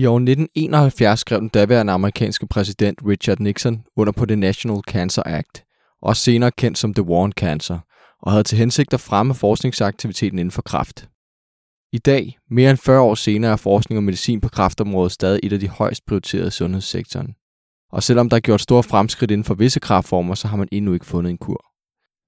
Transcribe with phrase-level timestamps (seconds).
[0.00, 5.22] I år 1971 skrev den daværende amerikanske præsident Richard Nixon under på The National Cancer
[5.26, 5.64] Act,
[6.02, 7.78] også senere kendt som The War on Cancer,
[8.22, 11.08] og havde til hensigt at fremme forskningsaktiviteten inden for kræft.
[11.92, 15.52] I dag, mere end 40 år senere, er forskning og medicin på kræftområdet stadig et
[15.52, 17.34] af de højst prioriterede i sundhedssektoren.
[17.92, 20.92] Og selvom der er gjort store fremskridt inden for visse kræftformer, så har man endnu
[20.92, 21.64] ikke fundet en kur.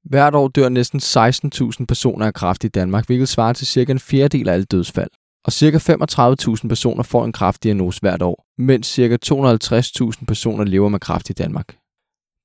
[0.04, 3.98] Hvert år dør næsten 16.000 personer af kræft i Danmark, hvilket svarer til cirka en
[3.98, 5.11] fjerdedel af alle dødsfald.
[5.45, 5.77] Og ca.
[5.77, 9.18] 35.000 personer får en kræftdiagnose hvert år, mens ca.
[9.26, 11.76] 250.000 personer lever med kræft i Danmark.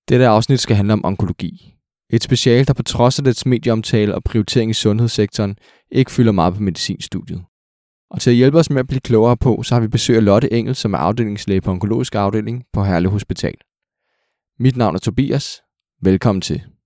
[0.09, 1.73] Dette afsnit skal handle om onkologi.
[2.09, 5.57] Et special, der på trods af dets medieomtale og prioritering i sundhedssektoren,
[5.91, 7.43] ikke fylder meget på medicinstudiet.
[8.09, 10.25] Og til at hjælpe os med at blive klogere på, så har vi besøg af
[10.25, 13.55] Lotte Engel, som er afdelingslæge på onkologisk afdeling på Herlev Hospital.
[14.59, 15.61] Mit navn er Tobias.
[16.01, 16.76] Velkommen til.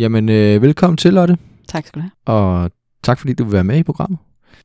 [0.00, 1.38] Jamen, øh, velkommen til, Lotte.
[1.68, 2.36] Tak skal du have.
[2.38, 2.70] Og
[3.02, 4.18] tak fordi du vil være med i programmet.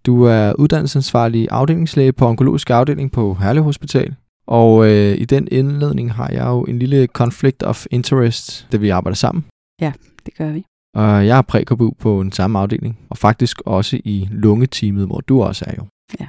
[0.05, 4.15] Du er uddannelsesansvarlig afdelingslæge på onkologisk afdeling på Herlev Hospital.
[4.47, 8.89] Og øh, i den indledning har jeg jo en lille conflict of interest, da vi
[8.89, 9.45] arbejder sammen.
[9.81, 9.93] Ja,
[10.25, 10.65] det gør vi.
[10.93, 15.41] Og jeg er prækobu på den samme afdeling, og faktisk også i lungeteamet, hvor du
[15.41, 15.85] også er jo.
[16.19, 16.27] Ja.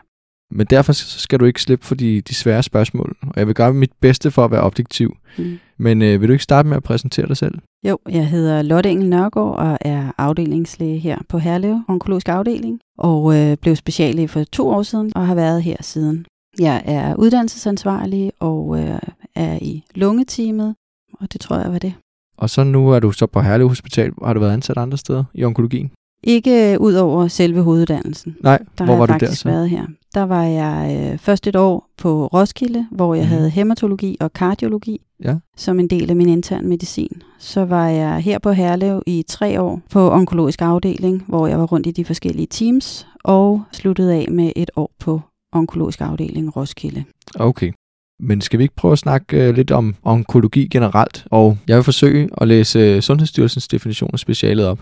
[0.57, 3.75] Men derfor skal du ikke slippe for de, de svære spørgsmål, og jeg vil gøre
[3.75, 5.17] mit bedste for at være objektiv.
[5.39, 5.59] Mm.
[5.79, 7.59] Men øh, vil du ikke starte med at præsentere dig selv?
[7.89, 13.37] Jo, jeg hedder Lotte Engel Nørgaard og er afdelingslæge her på Herlev Onkologisk Afdeling, og
[13.37, 16.27] øh, blev speciallæge for to år siden og har været her siden.
[16.59, 18.99] Jeg er uddannelsesansvarlig og øh,
[19.35, 20.75] er i lungeteamet,
[21.21, 21.95] og det tror jeg var det.
[22.39, 24.13] Og så nu er du så på Herlev Hospital.
[24.25, 25.91] Har du været ansat andre steder i onkologien?
[26.25, 28.37] Ikke øh, ud over selve hoveduddannelsen.
[28.41, 29.49] Nej, Der hvor var du der faktisk så?
[29.49, 29.87] været her.
[30.15, 33.33] Der var jeg øh, først et år på Roskilde, hvor jeg Mhm.
[33.35, 35.35] havde hematologi og kardiologi Ja.
[35.57, 37.23] som en del af min intern medicin.
[37.39, 41.67] Så var jeg her på Herlev i tre år på onkologisk afdeling, hvor jeg var
[41.67, 45.21] rundt i de forskellige teams, og sluttede af med et år på
[45.53, 47.05] onkologisk afdeling Roskilde.
[47.35, 47.73] Okay.
[48.21, 51.27] Men skal vi ikke prøve at snakke uh, lidt om onkologi generelt?
[51.31, 54.79] Og jeg vil forsøge at læse uh, Sundhedsstyrelsens definition af specialet op.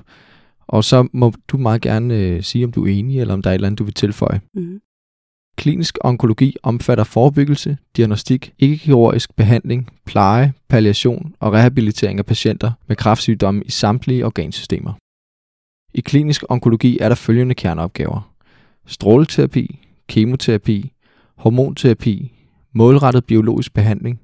[0.67, 3.51] Og så må du meget gerne uh, sige, om du er enig, eller om der
[3.51, 4.41] er et eller andet, du vil tilføje.
[4.55, 4.81] Mm.
[5.57, 13.63] Klinisk onkologi omfatter forebyggelse, diagnostik, ikke-kirurgisk behandling, pleje, palliation og rehabilitering af patienter med kræftsygdomme
[13.65, 14.93] i samtlige organsystemer.
[15.95, 18.35] I klinisk onkologi er der følgende kerneopgaver.
[18.87, 20.93] Stråleterapi, kemoterapi,
[21.37, 22.33] hormonterapi,
[22.73, 24.21] målrettet biologisk behandling,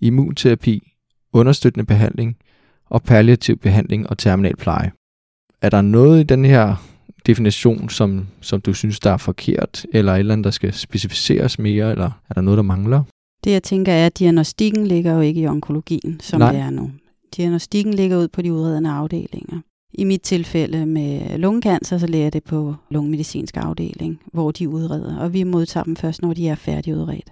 [0.00, 0.92] immunterapi,
[1.32, 2.36] understøttende behandling
[2.86, 4.92] og palliativ behandling og terminal pleje.
[5.62, 6.76] Er der noget i den her
[7.26, 11.58] definition, som, som du synes, der er forkert, eller et eller andet, der skal specificeres
[11.58, 13.02] mere, eller er der noget, der mangler?
[13.44, 16.52] Det jeg tænker er, at diagnostikken ligger jo ikke i onkologien, som Nej.
[16.52, 16.90] det er nu.
[17.36, 19.60] Diagnostikken ligger ud på de udredende afdelinger.
[19.94, 25.32] I mit tilfælde med lungekancer, så lærer det på lungemedicinsk afdeling, hvor de udreder, og
[25.32, 27.30] vi modtager dem først, når de er færdigudredt.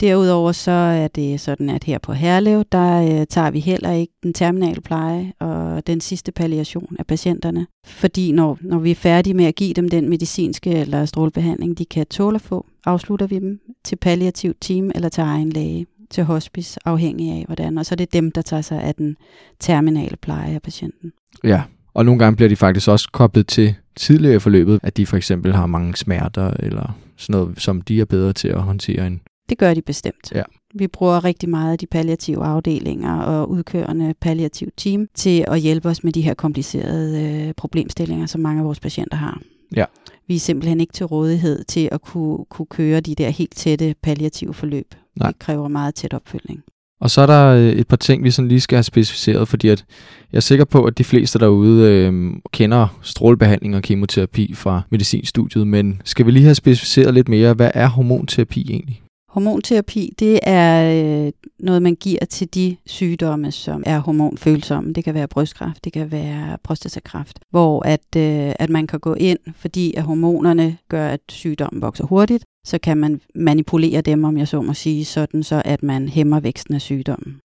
[0.00, 4.12] Derudover så er det sådan, at her på Herlev, der øh, tager vi heller ikke
[4.22, 7.66] den terminale pleje og den sidste palliation af patienterne.
[7.86, 11.84] Fordi når, når vi er færdige med at give dem den medicinske eller strålebehandling, de
[11.84, 16.24] kan tåle at få, afslutter vi dem til palliativ team eller til egen læge, til
[16.24, 17.78] hospice, afhængig af hvordan.
[17.78, 19.16] Og så er det dem, der tager sig af den
[19.60, 21.12] terminale pleje af patienten.
[21.44, 21.62] Ja,
[21.94, 25.16] og nogle gange bliver de faktisk også koblet til tidligere i forløbet, at de for
[25.16, 29.20] eksempel har mange smerter, eller sådan noget, som de er bedre til at håndtere end.
[29.50, 30.32] Det gør de bestemt.
[30.34, 30.42] Ja.
[30.74, 35.88] Vi bruger rigtig meget af de palliative afdelinger og udkørende palliativ team til at hjælpe
[35.88, 39.40] os med de her komplicerede øh, problemstillinger, som mange af vores patienter har.
[39.76, 39.84] Ja.
[40.28, 43.94] Vi er simpelthen ikke til rådighed til at kunne, kunne køre de der helt tætte
[44.02, 44.94] palliative forløb.
[45.16, 45.30] Nej.
[45.30, 46.62] Det kræver meget tæt opfølgning.
[47.00, 49.68] Og så er der øh, et par ting, vi sådan lige skal have specificeret, fordi
[49.68, 49.84] at
[50.32, 55.66] jeg er sikker på, at de fleste derude øh, kender strålebehandling og kemoterapi fra medicinstudiet,
[55.66, 59.02] men skal vi lige have specificeret lidt mere, hvad er hormonterapi egentlig?
[59.30, 64.92] Hormonterapi, det er øh, noget, man giver til de sygdomme, som er hormonfølsomme.
[64.92, 69.14] Det kan være brystkræft, det kan være prostatakræft, hvor at, øh, at man kan gå
[69.14, 74.36] ind, fordi at hormonerne gør, at sygdommen vokser hurtigt, så kan man manipulere dem, om
[74.36, 77.38] jeg så må sige, sådan så at man hæmmer væksten af sygdommen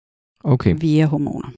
[0.44, 1.48] Okay, via hormoner.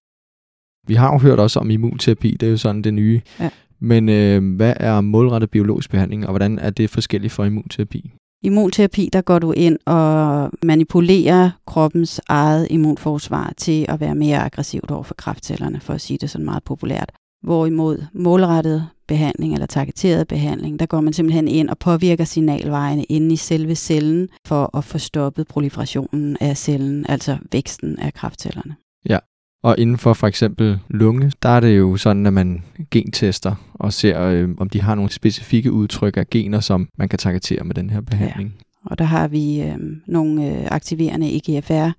[0.87, 3.21] vi har jo hørt også om immunterapi, det er jo sådan det nye.
[3.41, 3.50] Ja.
[3.81, 8.11] Men øh, hvad er målrettet biologisk behandling, og hvordan er det forskelligt fra immunterapi?
[8.47, 14.91] Immunterapi, der går du ind og manipulerer kroppens eget immunforsvar til at være mere aggressivt
[14.91, 17.13] over for kræftcellerne, for at sige det sådan meget populært.
[17.43, 23.33] Hvorimod målrettet behandling eller targeteret behandling, der går man simpelthen ind og påvirker signalvejene inde
[23.33, 28.77] i selve cellen for at få stoppet proliferationen af cellen, altså væksten af kræftcellerne.
[29.67, 33.93] Og inden for for eksempel lunge, der er det jo sådan, at man gentester og
[33.93, 37.75] ser, øh, om de har nogle specifikke udtryk af gener, som man kan targetere med
[37.75, 38.55] den her behandling.
[38.59, 38.91] Ja.
[38.91, 39.77] Og der har vi øh,
[40.07, 41.91] nogle øh, aktiverende EGFR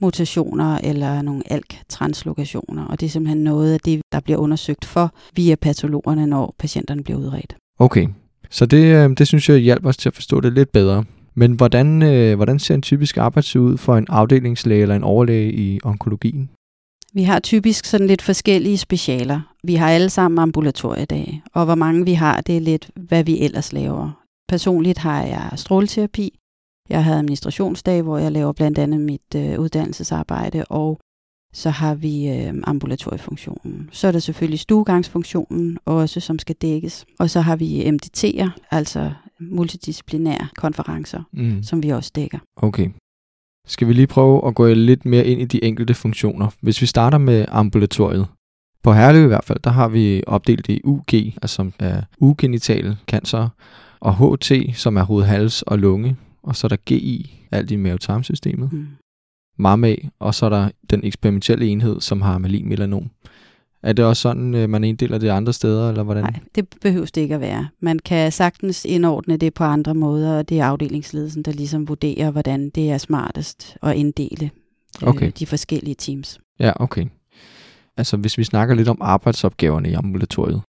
[0.00, 5.14] mutationer eller nogle ALK-translokationer, og det er simpelthen noget af det, der bliver undersøgt for
[5.36, 7.56] via patologerne, når patienterne bliver udredt.
[7.78, 8.08] Okay,
[8.50, 11.04] så det, øh, det synes jeg hjælper os til at forstå det lidt bedre.
[11.34, 15.52] Men hvordan, øh, hvordan ser en typisk arbejdsdag ud for en afdelingslæge eller en overlæge
[15.52, 16.50] i onkologien?
[17.14, 19.40] Vi har typisk sådan lidt forskellige specialer.
[19.64, 23.40] Vi har alle sammen ambulatoriedage, og hvor mange vi har, det er lidt, hvad vi
[23.40, 24.24] ellers laver.
[24.48, 26.38] Personligt har jeg stråleterapi.
[26.88, 31.00] Jeg har administrationsdag, hvor jeg laver blandt andet mit øh, uddannelsesarbejde, og
[31.52, 33.88] så har vi øh, ambulatoriefunktionen.
[33.92, 37.06] Så er der selvfølgelig stuegangsfunktionen også, som skal dækkes.
[37.18, 41.62] Og så har vi MDT'er, altså multidisciplinære konferencer, mm.
[41.62, 42.38] som vi også dækker.
[42.56, 42.90] Okay.
[43.66, 46.48] Skal vi lige prøve at gå lidt mere ind i de enkelte funktioner?
[46.60, 48.26] Hvis vi starter med ambulatoriet.
[48.82, 52.96] På Herlev i hvert fald, der har vi opdelt i UG, altså som er ugenital
[53.06, 53.48] cancer,
[54.00, 57.76] og HT, som er hoved, hals og lunge, og så er der GI, alt i
[57.76, 58.72] mavetarmsystemet.
[58.72, 58.86] Mm.
[59.58, 63.10] MAMA, og så er der den eksperimentelle enhed, som har malin melanom.
[63.84, 66.22] Er det også sådan, øh, man inddeler det andre steder, eller hvordan?
[66.22, 67.68] Nej, det behøves det ikke at være.
[67.80, 72.30] Man kan sagtens indordne det på andre måder, og det er afdelingsledelsen, der ligesom vurderer,
[72.30, 74.50] hvordan det er smartest at inddele
[75.02, 75.32] øh, okay.
[75.38, 76.40] de forskellige teams.
[76.60, 77.06] Ja, okay.
[77.96, 80.62] Altså, hvis vi snakker lidt om arbejdsopgaverne i ambulatoriet.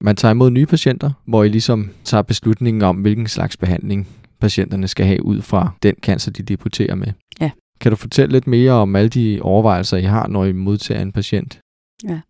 [0.00, 4.08] Man tager imod nye patienter, hvor I ligesom tager beslutningen om, hvilken slags behandling
[4.40, 7.12] patienterne skal have ud fra den cancer, de debuterer med.
[7.40, 7.50] Ja.
[7.80, 11.12] Kan du fortælle lidt mere om alle de overvejelser, I har, når I modtager en
[11.12, 11.58] patient?
[12.08, 12.20] Ja,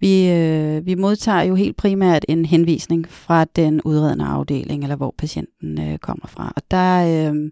[0.00, 5.14] vi, øh, vi modtager jo helt primært en henvisning fra den udredende afdeling, eller hvor
[5.18, 6.52] patienten øh, kommer fra.
[6.56, 7.50] Og der øh,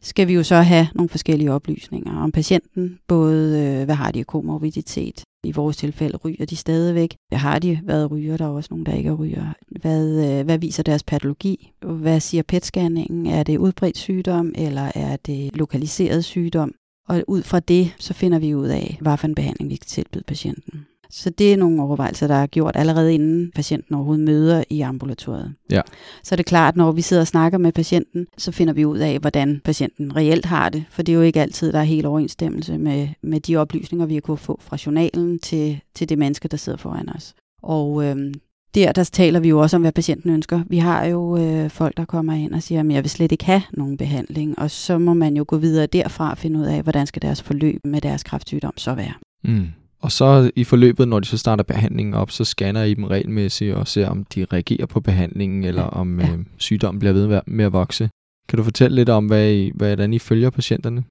[0.00, 4.20] skal vi jo så have nogle forskellige oplysninger om patienten, både øh, hvad har de
[4.20, 7.16] af komorbiditet, i vores tilfælde ryger de stadigvæk.
[7.28, 8.36] Hvad har de været ryger?
[8.36, 9.52] Der er også nogen, der ikke er ryger.
[9.80, 11.72] Hvad, øh, hvad viser deres patologi?
[11.80, 13.26] Hvad siger PET-scanningen?
[13.26, 16.74] Er det udbredt sygdom, eller er det lokaliseret sygdom?
[17.08, 19.86] Og ud fra det, så finder vi ud af, hvad for en behandling vi kan
[19.86, 20.86] tilbyde patienten.
[21.12, 25.54] Så det er nogle overvejelser, der er gjort allerede inden patienten overhovedet møder i ambulatoriet.
[25.70, 25.80] Ja.
[26.22, 28.84] Så er det klart, at når vi sidder og snakker med patienten, så finder vi
[28.84, 30.84] ud af, hvordan patienten reelt har det.
[30.90, 34.14] For det er jo ikke altid, der er helt overensstemmelse med, med de oplysninger, vi
[34.14, 37.34] har kunnet få fra journalen til, til det menneske, der sidder foran os.
[37.62, 38.34] Og øhm,
[38.74, 40.62] der, der taler vi jo også om, hvad patienten ønsker.
[40.66, 43.44] Vi har jo øh, folk, der kommer ind og siger, at jeg vil slet ikke
[43.44, 46.82] have nogen behandling, og så må man jo gå videre derfra og finde ud af,
[46.82, 49.14] hvordan skal deres forløb med deres kræftsygdom så være.
[49.44, 49.66] Mm.
[50.02, 53.74] Og så i forløbet, når de så starter behandlingen op, så scanner I dem regelmæssigt
[53.74, 56.32] og ser, om de reagerer på behandlingen, eller om ja.
[56.32, 58.10] øh, sygdommen bliver ved med at vokse.
[58.48, 61.04] Kan du fortælle lidt om, hvad I, hvordan I følger patienterne?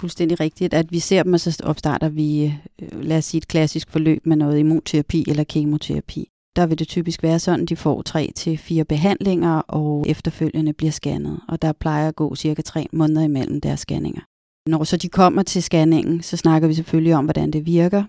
[0.00, 3.48] Fuldstændig rigtigt, at vi ser dem, og så opstarter vi, øh, lad os sige, et
[3.48, 6.28] klassisk forløb med noget immunterapi eller kemoterapi.
[6.56, 10.72] Der vil det typisk være sådan, at de får tre til fire behandlinger, og efterfølgende
[10.72, 11.40] bliver scannet.
[11.48, 14.20] Og der plejer at gå cirka tre måneder imellem deres scanninger.
[14.66, 18.04] Når så de kommer til scanningen, så snakker vi selvfølgelig om, hvordan det virker.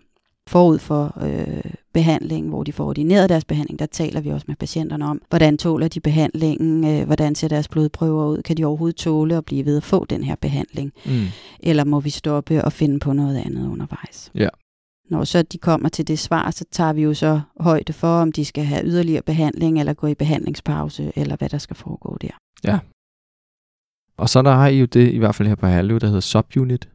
[0.50, 4.56] Forud for øh, behandling, hvor de får ordineret deres behandling, der taler vi også med
[4.56, 8.96] patienterne om, hvordan tåler de behandlingen, øh, hvordan ser deres blodprøver ud, kan de overhovedet
[8.96, 11.26] tåle at blive ved at få den her behandling, mm.
[11.60, 14.32] eller må vi stoppe og finde på noget andet undervejs.
[14.36, 14.50] Ja.
[15.10, 18.32] Når så de kommer til det svar, så tager vi jo så højde for, om
[18.32, 22.38] de skal have yderligere behandling, eller gå i behandlingspause, eller hvad der skal foregå der.
[22.64, 22.80] Ja,
[24.18, 26.22] og så der har I jo det, i hvert fald her på Herlev, der hedder
[26.22, 26.90] Subunit.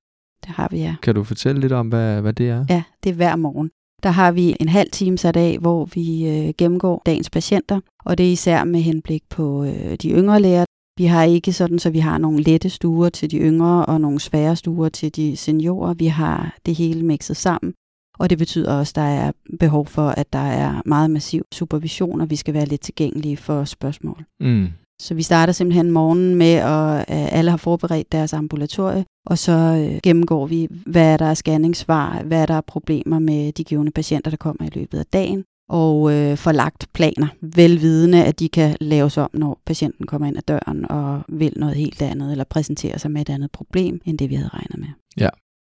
[0.46, 0.94] Det har vi, ja.
[1.02, 2.64] Kan du fortælle lidt om, hvad, hvad det er?
[2.68, 3.70] Ja, det er hver morgen.
[4.02, 8.18] Der har vi en halv time sat af, hvor vi øh, gennemgår dagens patienter, og
[8.18, 10.64] det er især med henblik på øh, de yngre læger.
[10.98, 14.20] Vi har ikke sådan, så vi har nogle lette stuer til de yngre og nogle
[14.20, 15.94] svære stuer til de seniorer.
[15.94, 17.74] Vi har det hele mixet sammen,
[18.18, 22.20] og det betyder også, at der er behov for, at der er meget massiv supervision,
[22.20, 24.24] og vi skal være lidt tilgængelige for spørgsmål.
[24.40, 24.68] Mm.
[25.02, 29.52] Så vi starter simpelthen morgenen med, at øh, alle har forberedt deres ambulatorie, og så
[29.52, 34.30] øh, gennemgår vi, hvad der er scanningssvar, hvad der er problemer med de givende patienter,
[34.30, 38.76] der kommer i løbet af dagen, og øh, får lagt planer, velvidende, at de kan
[38.80, 42.98] laves om, når patienten kommer ind ad døren og vil noget helt andet, eller præsenterer
[42.98, 44.88] sig med et andet problem, end det vi havde regnet med.
[45.16, 45.28] Ja,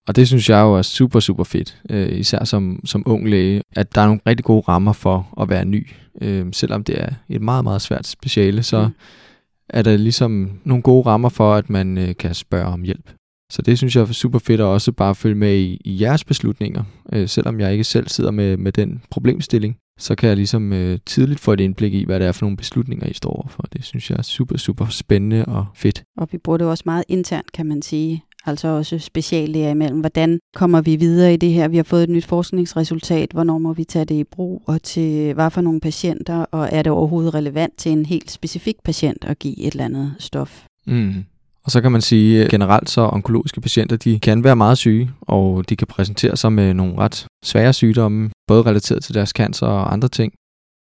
[0.08, 3.62] og det synes jeg jo er super, super fedt, øh, især som, som ung læge,
[3.72, 5.90] at der er nogle rigtig gode rammer for at være ny.
[6.20, 8.94] Øh, selvom det er et meget, meget svært speciale, så mm.
[9.68, 13.10] er der ligesom nogle gode rammer for, at man øh, kan spørge om hjælp.
[13.52, 16.24] Så det synes jeg er super fedt at også bare følge med i, i jeres
[16.24, 16.84] beslutninger.
[17.12, 20.98] Øh, selvom jeg ikke selv sidder med, med den problemstilling, så kan jeg ligesom øh,
[21.06, 23.62] tidligt få et indblik i, hvad det er for nogle beslutninger, I står overfor.
[23.72, 26.04] Det synes jeg er super, super spændende og fedt.
[26.16, 30.00] Og vi bruger det også meget internt, kan man sige altså også speciallæger imellem.
[30.00, 31.68] Hvordan kommer vi videre i det her?
[31.68, 33.30] Vi har fået et nyt forskningsresultat.
[33.32, 34.62] Hvornår må vi tage det i brug?
[34.66, 36.36] Og til hvad for nogle patienter?
[36.36, 40.14] Og er det overhovedet relevant til en helt specifik patient at give et eller andet
[40.18, 40.64] stof?
[40.86, 41.24] Mm.
[41.64, 45.10] Og så kan man sige, at generelt så onkologiske patienter, de kan være meget syge,
[45.20, 49.66] og de kan præsentere sig med nogle ret svære sygdomme, både relateret til deres cancer
[49.66, 50.32] og andre ting.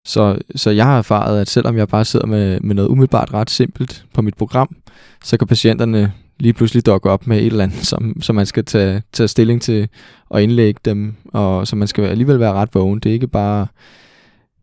[0.06, 3.50] Så, så jeg har erfaret, at selvom jeg bare sidder med, med noget umiddelbart ret
[3.50, 4.76] simpelt på mit program,
[5.24, 8.64] så kan patienterne lige pludselig dukke op med et eller andet, som, som man skal
[8.64, 9.88] tage, tage stilling til
[10.28, 13.00] og indlægge dem, og så man skal alligevel være ret vågen.
[13.00, 13.66] Det er ikke bare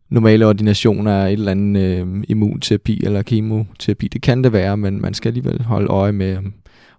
[0.10, 4.08] normale ordinationer af et eller andet øh, immunterapi eller kemoterapi.
[4.08, 6.54] Det kan det være, men man skal alligevel holde øje med, om,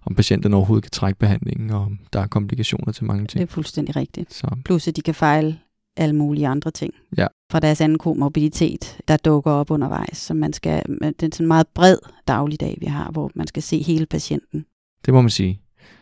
[0.05, 3.41] om patienten overhovedet kan trække behandlingen, og om der er komplikationer til mange ting.
[3.41, 4.33] Det er fuldstændig rigtigt.
[4.33, 5.57] Så, Plus at de kan fejle
[5.97, 6.93] alle mulige andre ting.
[7.17, 7.27] Ja.
[7.51, 10.17] Fra deres anden komorbiditet, der dukker op undervejs.
[10.17, 13.63] Så man skal, det er sådan en meget bred dagligdag, vi har, hvor man skal
[13.63, 14.65] se hele patienten.
[15.05, 15.61] det må man sige.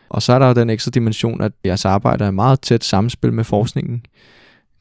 [0.10, 3.34] Og så er der jo den ekstra dimension, at jeres arbejde er meget tæt samspil
[3.34, 4.06] med forskningen.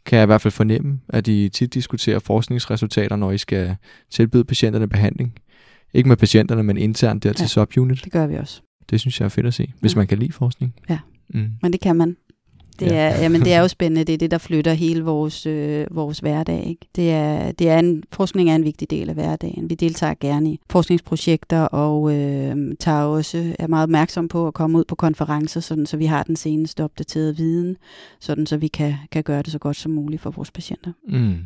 [0.07, 3.77] Kan jeg i hvert fald fornemme, at I tit diskuterer forskningsresultater, når I skal
[4.11, 5.35] tilbyde patienterne behandling.
[5.95, 7.47] Ikke med patienterne, men internt der til Ja.
[7.49, 8.05] subunit.
[8.05, 8.63] Det gør vi også.
[8.91, 9.99] Det synes jeg er fedt at se, hvis Ja.
[9.99, 10.75] man kan lide forskning.
[10.89, 10.99] Ja.
[11.35, 11.51] Mm.
[11.63, 12.17] Men det kan man.
[12.81, 12.95] Det Ja.
[12.95, 14.05] er, jamen, det er jo spændende.
[14.05, 16.67] Det er det, der flytter hele vores, øh, vores hverdag.
[16.67, 16.87] Ikke?
[16.97, 19.71] Det er, det er en, forskning er en vigtig del af hverdagen.
[19.71, 24.79] Vi deltager gerne i forskningsprojekter og øh, tager også, er meget opmærksom på at komme
[24.79, 27.77] ud på konferencer, sådan, så vi har den seneste opdaterede viden,
[28.21, 30.93] sådan, så vi kan, kan gøre det så godt som muligt for vores patienter.
[31.09, 31.37] Mm.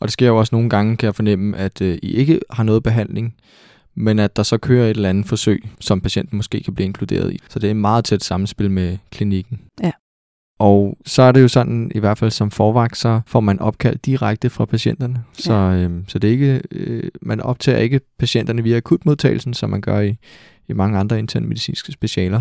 [0.00, 2.62] Og det sker jo også nogle gange, kan jeg fornemme, at øh, I ikke har
[2.64, 3.34] noget behandling,
[3.94, 7.32] men at der så kører et eller andet forsøg, som patienten måske kan blive inkluderet
[7.32, 7.38] i.
[7.48, 9.60] Så det er et meget tæt samspil med klinikken.
[9.82, 9.90] Ja.
[10.58, 13.96] Og så er det jo sådan, i hvert fald som forvagt, så får man opkald
[13.98, 15.24] direkte fra patienterne.
[15.32, 19.80] Så, øh, så det er ikke, øh, man optager ikke patienterne via akutmodtagelsen, som man
[19.80, 20.16] gør i,
[20.68, 22.40] i mange andre internmedicinske specialer.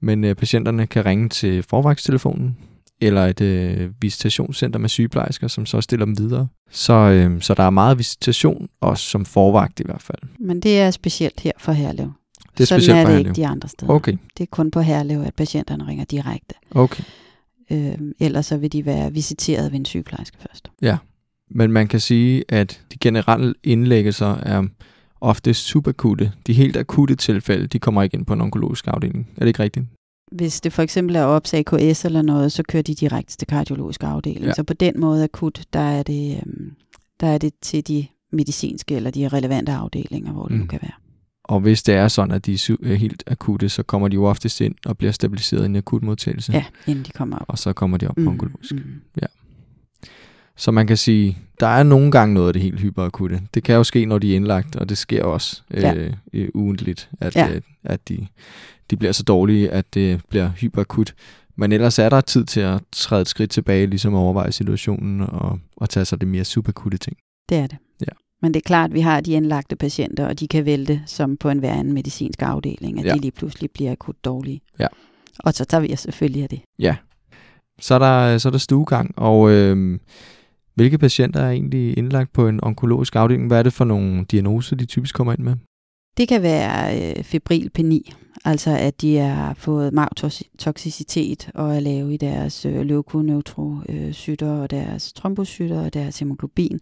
[0.00, 2.56] Men øh, patienterne kan ringe til forvagtstelefonen,
[3.00, 6.48] eller et øh, visitationscenter med sygeplejersker, som så stiller dem videre.
[6.70, 10.20] Så, øh, så der er meget visitation, også som forvagt i hvert fald.
[10.38, 12.12] Men det er specielt her for Herlev.
[12.58, 13.92] Det er sådan specielt er det ikke de andre steder.
[13.92, 16.54] Okay, Det er kun på Herlev, at patienterne ringer direkte.
[16.70, 17.04] okay.
[17.70, 20.70] Øh, ellers så vil de være visiteret ved en sygeplejerske først.
[21.54, 24.62] Men man kan sige, at de generelle indlæggelser er
[25.20, 26.32] ofte subakutte.
[26.46, 29.28] De helt akutte tilfælde, de kommer ikke ind på en onkologisk afdeling.
[29.36, 29.86] Er det ikke rigtigt?
[30.32, 33.46] Hvis det for eksempel er op til AKS eller noget, så kører de direkte til
[33.46, 34.40] kardiologisk afdeling.
[34.42, 34.46] Ja.
[34.48, 34.54] Ja.
[34.54, 36.72] Så på den måde akut, der er, det, øhm,
[37.20, 40.58] der er det til de medicinske eller de relevante afdelinger, hvor det Mm.
[40.60, 40.92] nu kan være.
[41.52, 44.24] Og hvis det er sådan, at de er øh, helt akutte, så kommer de jo
[44.24, 46.52] oftest ind og bliver stabiliseret i en akutmodtagelse.
[46.52, 47.44] Ja, inden de kommer op.
[47.48, 48.72] Og så kommer de op på onkologisk.
[48.72, 48.82] mm.
[50.56, 53.40] Så man kan sige, der er nogle gange noget af det helt hyperakutte.
[53.54, 55.94] Det kan jo ske, når de er indlagt, og det sker også Ja.
[55.94, 57.54] øh, øh, ugentligt, at, Ja.
[57.54, 58.26] øh, at de,
[58.90, 61.14] de bliver så dårlige, at det bliver hyperakut.
[61.56, 65.20] Men ellers er der tid til at træde et skridt tilbage, ligesom at overveje situationen
[65.20, 67.16] og, og tage sig det mere subakutte ting.
[67.48, 67.78] Det er det.
[68.42, 71.36] Men det er klart, at vi har de indlagte patienter, og de kan vælte som
[71.36, 73.14] på en hver anden medicinsk afdeling, at Ja.
[73.14, 74.60] de lige pludselig bliver akut dårlige.
[74.78, 74.86] Ja.
[75.38, 76.60] Og så tager vi selvfølgelig af det.
[76.78, 76.96] Ja.
[77.80, 79.98] Så er der, så er der stuegang, og øh,
[80.74, 83.46] hvilke patienter er egentlig indlagt på en onkologisk afdeling?
[83.46, 85.54] Hvad er det for nogle diagnoser, de typisk kommer ind med?
[86.16, 88.12] Det kan være øh, febril peni,
[88.44, 95.12] altså at de har fået magtoxicitet og er lave i deres øh, leukoneutrocytter og deres
[95.12, 96.80] trombocytter og deres hemoglobin.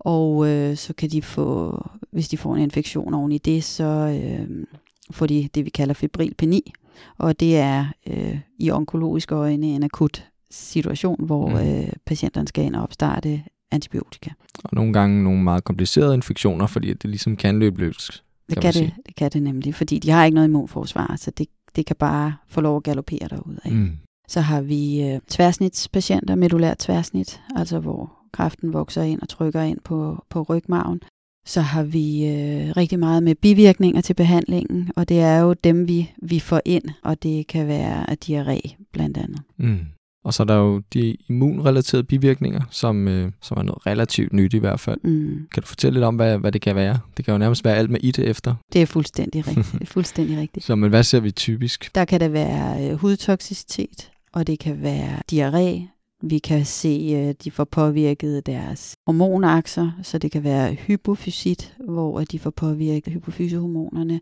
[0.00, 1.80] Og øh, så kan de få,
[2.12, 4.66] hvis de får en infektion oven i det, så øh,
[5.10, 6.72] får de det, vi kalder febril peni.
[7.18, 11.54] Og det er øh, i onkologiske øjne en akut situation, hvor Mm.
[11.56, 14.30] øh, patienterne skal ind og opstarte antibiotika.
[14.64, 17.86] Og nogle gange nogle meget komplicerede infektioner, fordi det ligesom kan løbe.
[17.88, 21.16] Det kan kan, man det, det kan det nemlig, fordi de har ikke noget immunforsvar,
[21.16, 23.72] så det, det kan bare få lov at galopere derud af.
[23.72, 23.90] Mm.
[24.28, 29.78] Så har vi øh, tværsnitspatienter, medulær tværsnit, altså hvor kræften vokser ind og trykker ind
[29.84, 31.00] på, på rygmarven.
[31.46, 35.88] Så har vi øh, rigtig meget med bivirkninger til behandlingen, og det er jo dem,
[35.88, 39.42] vi, vi får ind, og det kan være diarré blandt andet.
[39.56, 39.78] Mm.
[40.24, 44.54] Og så er der jo de immunrelaterede bivirkninger, som, øh, som er noget relativt nyt
[44.54, 45.00] i hvert fald.
[45.04, 45.46] Mm.
[45.52, 46.98] Kan du fortælle lidt om, hvad, hvad det kan være?
[47.16, 48.54] Det kan jo nærmest være alt med it efter.
[48.72, 49.72] Det er fuldstændig rigtigt.
[49.72, 50.66] Det er fuldstændig rigtigt.
[50.66, 51.94] Så men hvad ser vi typisk?
[51.94, 55.99] Der kan det være øh, hudtoksicitet, og det kan være diarré.
[56.22, 62.20] Vi kan se, at de får påvirket deres hormonakser, så det kan være hypofysit, hvor
[62.24, 64.20] de får påvirket hypofysehormonerne.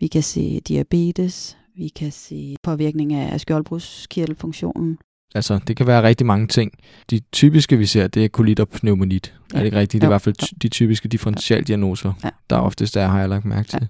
[0.00, 4.98] Vi kan se diabetes, vi kan se påvirkning af skjoldbruskkirtelfunktionen.
[5.34, 6.72] Altså, det kan være rigtig mange ting.
[7.10, 9.34] De typiske, vi ser, det er kolit og pneumonit.
[9.52, 9.56] Ja.
[9.58, 10.00] Er det ikke rigtigt?
[10.02, 10.10] Det er Jo.
[10.10, 12.30] i hvert fald ty- de typiske differentialdiagnoser, Ja.
[12.50, 13.88] der oftest er, har jeg lagt mærke til.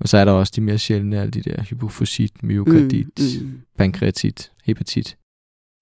[0.00, 3.06] Og så er der også de mere sjældne, alle de der hypofosit, myokardit,
[3.42, 3.60] Mm, mm.
[3.78, 5.16] pankreatit, hepatit.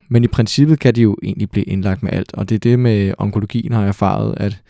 [0.09, 2.79] Men i princippet kan de jo egentlig blive indlagt med alt, og det er det
[2.79, 4.63] med onkologien har jeg erfaret, at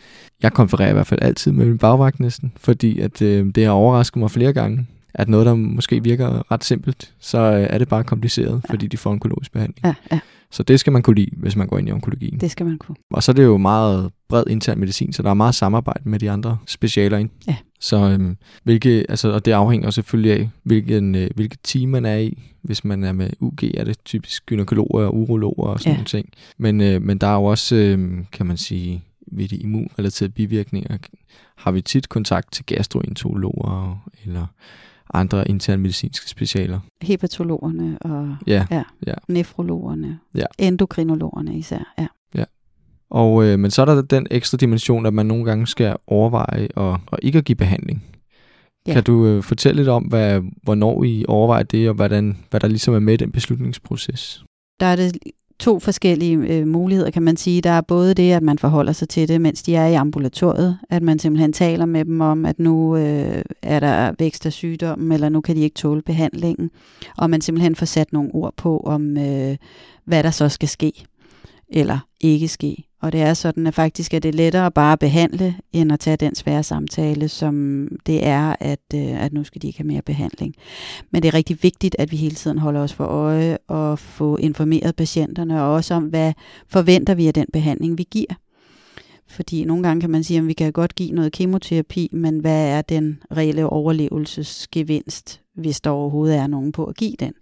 [0.43, 3.71] jeg konfererer i hvert fald altid med min bagvagt næsten, fordi at øh, det har
[3.71, 7.87] overrasket mig flere gange, at noget, der måske virker ret simpelt, så øh, er det
[7.87, 8.73] bare kompliceret, ja.
[8.73, 9.85] fordi de får onkologisk behandling.
[9.85, 10.19] Ja, ja,
[10.51, 12.39] Så det skal man kunne lide, hvis man går ind i onkologien.
[12.39, 12.95] det skal man kunne.
[13.11, 16.19] Og så er det jo meget bred intern medicin, så der er meget samarbejde med
[16.19, 17.17] de andre specialer.
[17.17, 17.29] Ikke?
[17.47, 17.55] Ja.
[17.79, 22.17] Så øhm, hvilke, altså, og det afhænger selvfølgelig af, hvilken, øh, hvilket team man er
[22.17, 22.43] i.
[22.61, 25.95] Hvis man er med UG, er det typisk gynækologer og urologer og sådan Ja.
[25.97, 26.29] nogle ting.
[26.57, 30.97] Men, øh, men der er jo også, øh, kan man sige, ved de immunrelaterede bivirkninger,
[31.55, 34.45] har vi tit kontakt til gastroenterologer eller
[35.13, 36.79] andre interne medicinske specialer.
[37.01, 39.13] Hepatologerne og Ja, ja, ja.
[39.27, 40.45] nefrologerne, Ja.
[40.59, 41.93] endokrinologerne især.
[41.99, 42.07] Ja.
[43.09, 46.67] Og, øh, men så er der den ekstra dimension, at man nogle gange skal overveje
[46.77, 48.03] at, at ikke at give behandling.
[48.87, 48.91] Ja.
[48.91, 48.93] Ja.
[48.93, 52.67] Kan du øh, fortælle lidt om, hvad, hvornår I overvejer det, og hvordan, hvad der
[52.67, 54.43] ligesom er med i den beslutningsproces?
[54.79, 55.17] Der er det
[55.59, 57.61] to forskellige øh, muligheder, kan man sige.
[57.61, 60.77] Der er både det, at man forholder sig til det, mens de er i ambulatoriet,
[60.89, 65.11] at man simpelthen taler med dem om, at nu øh, er der vækst af sygdommen,
[65.11, 66.71] eller nu kan de ikke tåle behandlingen,
[67.17, 69.57] og man simpelthen får sat nogle ord på, om øh,
[70.05, 71.05] hvad der så skal ske,
[71.69, 72.86] eller ikke ske.
[73.01, 76.17] Og det er sådan, at faktisk er det lettere bare at behandle, end at tage
[76.17, 80.01] den svære samtale, som det er, at, øh, at nu skal de ikke have mere
[80.01, 80.55] behandling.
[81.11, 84.37] Men det er rigtig vigtigt, at vi hele tiden holder os for øje og få
[84.37, 86.33] informeret patienterne, og også om, hvad
[86.67, 88.33] forventer vi af den behandling, vi giver.
[89.29, 92.67] Fordi nogle gange kan man sige, at vi kan godt give noget kemoterapi, men hvad
[92.67, 97.33] er den reelle overlevelsesgevinst, hvis der overhovedet er nogen på at give den?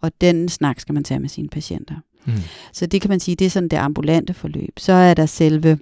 [0.00, 1.94] Og den snak skal man tage med sine patienter.
[2.24, 2.32] Mm.
[2.72, 4.78] Så det kan man sige, det er sådan det ambulante forløb.
[4.78, 5.78] Så er der selve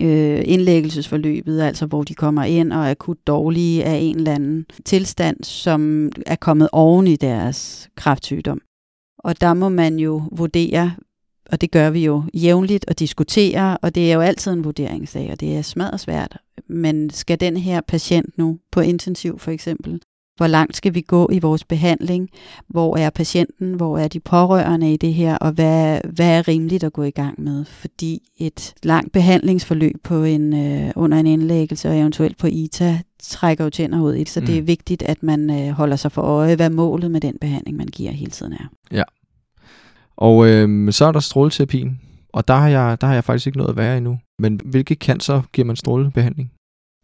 [0.00, 4.66] øh, indlæggelsesforløbet, altså hvor de kommer ind og er akut dårlige af en eller anden
[4.84, 8.60] tilstand, som er kommet oven i deres kræftsygdom.
[9.18, 10.94] Og der må man jo vurdere,
[11.50, 15.28] og det gør vi jo jævnligt og diskutere, og det er jo altid en vurderingssag,
[15.32, 16.38] og det er smadret svært.
[16.68, 20.00] Men skal den her patient nu på intensiv for eksempel,
[20.36, 22.28] hvor langt skal vi gå i vores behandling?
[22.68, 23.74] Hvor er patienten?
[23.74, 25.36] Hvor er de pårørende i det her?
[25.36, 27.64] Og hvad, hvad er rimeligt at gå i gang med?
[27.64, 33.64] Fordi et langt behandlingsforløb på en, øh, under en indlæggelse og eventuelt på ITA trækker
[33.64, 34.46] jo tænder ud i så mm.
[34.46, 34.66] det er Mm.
[34.66, 38.12] vigtigt, at man øh, holder sig for øje, hvad målet med den behandling, man giver
[38.12, 38.68] hele tiden er.
[40.16, 42.00] Og øh, så er der stråleterapien,
[42.32, 44.18] og der har, jeg, der har jeg faktisk ikke noget at være endnu.
[44.38, 46.50] Men hvilke cancer giver man strålebehandling?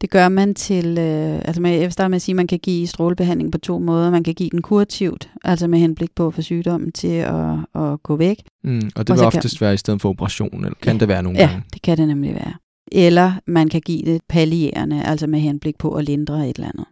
[0.00, 2.46] Det gør man til, øh, altså med, jeg vil starte med at sige, at man
[2.46, 4.10] kan give strålebehandling på to måder.
[4.10, 8.02] Man kan give den kurativt, altså med henblik på at få sygdommen til at, at
[8.02, 8.36] gå væk.
[8.64, 10.94] Mm, og det Og vil så kan- oftest være i stedet for operation, eller kan
[10.94, 11.00] Ja.
[11.00, 11.64] det være nogle Ja, gange?
[11.72, 12.52] det kan det nemlig være.
[12.92, 16.84] Eller man kan give det pallierende, altså med henblik på at lindre et eller andet.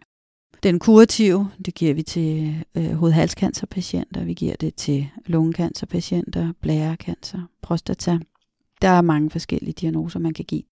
[0.63, 8.19] Den kurative, det giver vi til øh, hovedhalscancerpatienter, vi giver det til lungecancerpatienter, blærecancer, prostata.
[8.81, 10.63] Der er mange forskellige diagnoser, man kan give.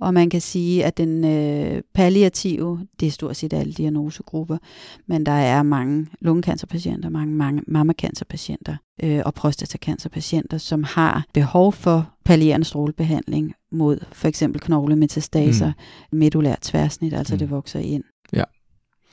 [0.00, 4.58] Og man kan sige, at den øh, palliative, det er stort set alle diagnosegrupper,
[5.06, 12.14] men der er mange lungecancerpatienter, mange, mange mammacancerpatienter øh, og prostatacancerpatienter, som har behov for
[12.24, 15.72] pallierende strålebehandling mod for eksempel knoglemetastaser,
[16.12, 16.18] mm.
[16.18, 17.38] medulær tværsnit, altså mm.
[17.38, 18.04] det vokser ind.
[18.32, 18.44] Ja.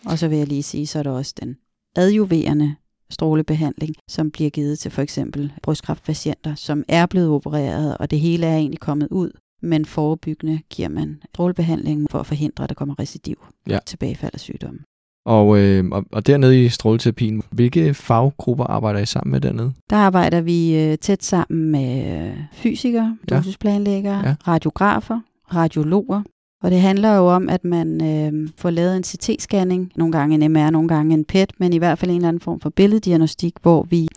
[0.05, 1.57] Og så vil jeg lige sige, så er der også den
[1.95, 2.75] adjuverende
[3.09, 8.45] strålebehandling, som bliver givet til for eksempel brystkræftpatienter, som er blevet opereret, og det hele
[8.45, 12.99] er egentlig kommet ud, men forebyggende giver man strålebehandling for at forhindre, at der kommer
[12.99, 13.79] recidiv Ja.
[13.85, 14.79] tilbagefald af sygdommen.
[15.25, 19.73] Og, øh, og, og dernede i stråleterapien, hvilke faggrupper arbejder I sammen med dernede?
[19.89, 24.35] Der arbejder vi øh, tæt sammen med øh, fysikere, dosisplanlæggere, ja.
[24.47, 25.19] radiografer,
[25.53, 26.21] radiologer.
[26.63, 30.53] Og det handler jo om, at man øh, får lavet en CT-scanning, nogle gange en
[30.53, 33.53] MR, nogle gange en PET, men i hvert fald en eller anden form for billeddiagnostik,
[33.61, 34.07] hvor vi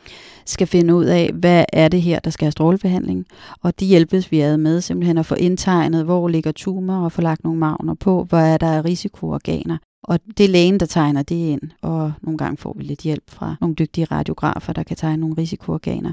[0.51, 3.27] skal finde ud af, hvad er det her, der skal have strålebehandling.
[3.63, 7.21] Og de hjælpes vi ad med simpelthen at få indtegnet, hvor ligger tumor og få
[7.21, 9.79] lagt nogle magner på, hvor er der risikoorganer.
[10.03, 13.25] Og det er lægen, der tegner det ind, og nogle gange får vi lidt hjælp
[13.29, 16.13] fra nogle dygtige radiografer, der kan tegne nogle risikoorganer.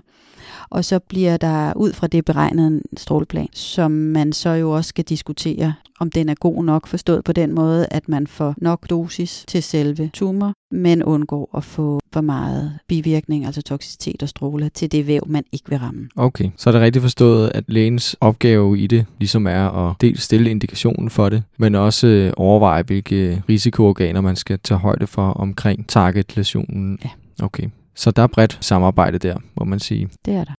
[0.70, 4.88] Og så bliver der ud fra det beregnet en stråleplan, som man så jo også
[4.88, 8.90] skal diskutere, om den er god nok forstået på den måde, at man får nok
[8.90, 14.70] dosis til selve tumor, men undgår at få for meget bivirkning, altså toksicitet og stråler,
[14.70, 16.10] til det væv, man ikke vil ramme.
[16.16, 20.22] Okay, så er det rigtigt forstået, at lægens opgave i det ligesom er at dels
[20.22, 25.32] stille indikationen for det, men også øh, overveje, hvilke risikoorganer man skal tage højde for
[25.32, 27.00] omkring targetlesionen.
[27.04, 27.10] Ja.
[27.46, 30.10] Okay, så der er bredt samarbejde der, må man sige.
[30.26, 30.54] Det er der.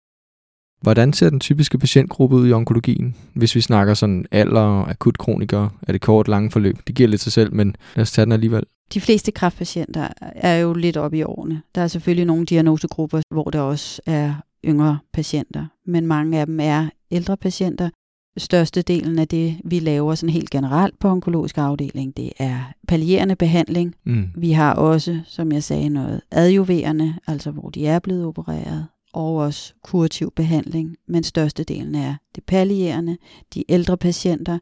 [0.80, 3.14] Hvordan ser den typiske patientgruppe ud i onkologien?
[3.34, 6.76] Hvis vi snakker sådan alder, akut kronikere, er det kort, lange forløb?
[6.86, 8.62] Det giver lidt sig selv, men lad os tage den alligevel.
[8.94, 11.62] De fleste kræftpatienter er jo lidt oppe i årene.
[11.74, 16.60] Der er selvfølgelig nogle diagnosegrupper, hvor der også er yngre patienter, men mange af dem
[16.60, 17.90] er ældre patienter.
[18.36, 23.94] Størstedelen af det, vi laver sådan helt generelt på onkologisk afdeling, det er pallierende behandling.
[24.04, 24.28] Mm.
[24.36, 28.86] Vi har også, som jeg sagde, noget adjuverende, altså hvor de er blevet opereret,
[29.18, 33.16] og også kurativ behandling, men størstedelen er det pallierende,
[33.54, 34.58] de ældre patienter.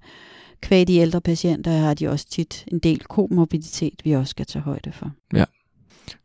[0.60, 4.62] Kvæg de ældre patienter har de også tit en del komorbiditet, vi også skal tage
[4.62, 5.10] højde for.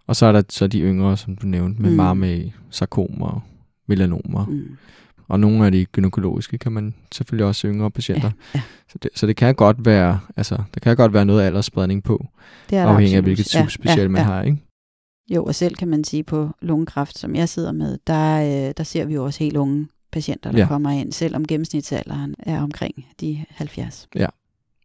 [0.07, 2.17] Og så er der så de yngre, som du nævnte, med Mm.
[2.17, 3.45] med sarkomer,
[3.87, 4.45] melanomer.
[4.45, 4.77] Mm.
[5.27, 8.31] Og nogle af de gynækologiske kan man selvfølgelig også yngre patienter.
[8.53, 8.61] Ja, ja.
[8.89, 12.27] Så, det, så det kan godt være, altså, der kan godt være noget aldersspredning på,
[12.69, 14.57] Det er afhængig af hvilket subspecial man har, ikke?
[15.35, 18.83] Jo, og selv kan man sige på lungekræft, som jeg sidder med, der, øh, der
[18.83, 20.63] ser vi jo også helt unge patienter, der ja.
[20.63, 20.67] Ja.
[20.67, 24.07] kommer ind, selvom gennemsnitsalderen er omkring de 70.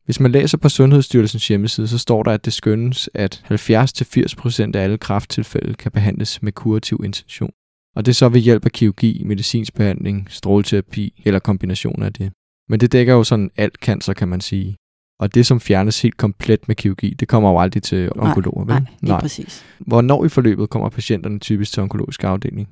[0.05, 4.83] Hvis man læser på Sundhedsstyrelsens hjemmeside, så står der, at det skønnes, at 70-80% af
[4.83, 7.51] alle kræfttilfælde kan behandles med kurativ intention.
[7.97, 12.33] Og det er så ved hjælp af kirurgi, medicinsk behandling, stråleterapi eller kombination af det.
[12.69, 14.77] Men det dækker jo sådan alt cancer, kan man sige.
[15.21, 18.75] Og det, som fjernes helt komplet med kirurgi, det kommer jo aldrig til onkologer, vel?
[18.75, 19.21] Nej, lige Nej.
[19.21, 19.65] præcis.
[19.79, 22.69] Hvornår i forløbet kommer patienterne typisk til onkologisk afdeling?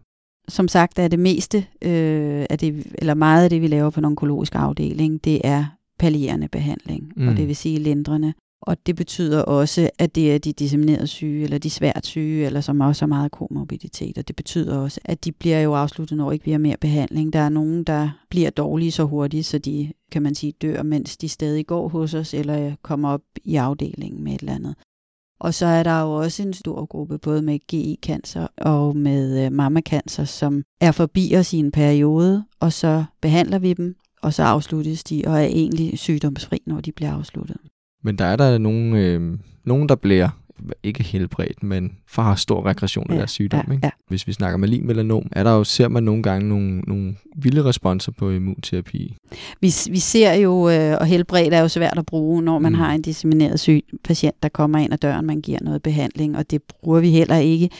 [0.49, 4.01] Som sagt er det meste, øh, af det, eller meget af det, vi laver på
[4.01, 5.65] en onkologisk afdeling, det er
[5.99, 7.27] pallierende behandling, mm.
[7.27, 7.37] og Mm.
[7.37, 8.35] det vil sige lindrende.
[8.67, 12.61] Og det betyder også, at det er de disseminerede syge, eller de svært syge, eller
[12.61, 14.19] som også har meget komorbiditet.
[14.19, 17.33] Og det betyder også, at de bliver jo afsluttet, når ikke vi har mere behandling.
[17.33, 21.17] Der er nogen, der bliver dårlige så hurtigt, så de, kan man sige, dør, mens
[21.17, 24.75] de stadig går hos os, eller kommer op i afdelingen med et eller andet.
[25.41, 29.57] Og så er der jo også en stor gruppe, både med GI-cancer og med mammakancer,
[29.57, 34.43] mammacancer, som er forbi os i en periode, og så behandler vi dem, og så
[34.43, 37.57] afsluttes de, og er egentlig sygdomsfri, når de bliver afsluttet.
[38.05, 40.29] Men der er der nogen, øh, nogen der bliver
[40.83, 43.65] ikke helbredt, men har stor regression af Ja, deres sygdom.
[43.69, 43.87] ja, ikke?
[43.87, 43.91] ja.
[44.09, 47.65] Hvis vi snakker malin melanom, er der jo, ser man nogle gange nogle, nogle vilde
[47.65, 49.17] responser på immunterapi.
[49.61, 52.77] Vi, vi ser jo, øh, og helbredt er jo svært at bruge, når man mm.
[52.79, 52.83] Mm.
[52.83, 56.51] har en dissemineret syg patient, der kommer ind ad døren, man giver noget behandling, og
[56.51, 57.71] det bruger vi heller ikke.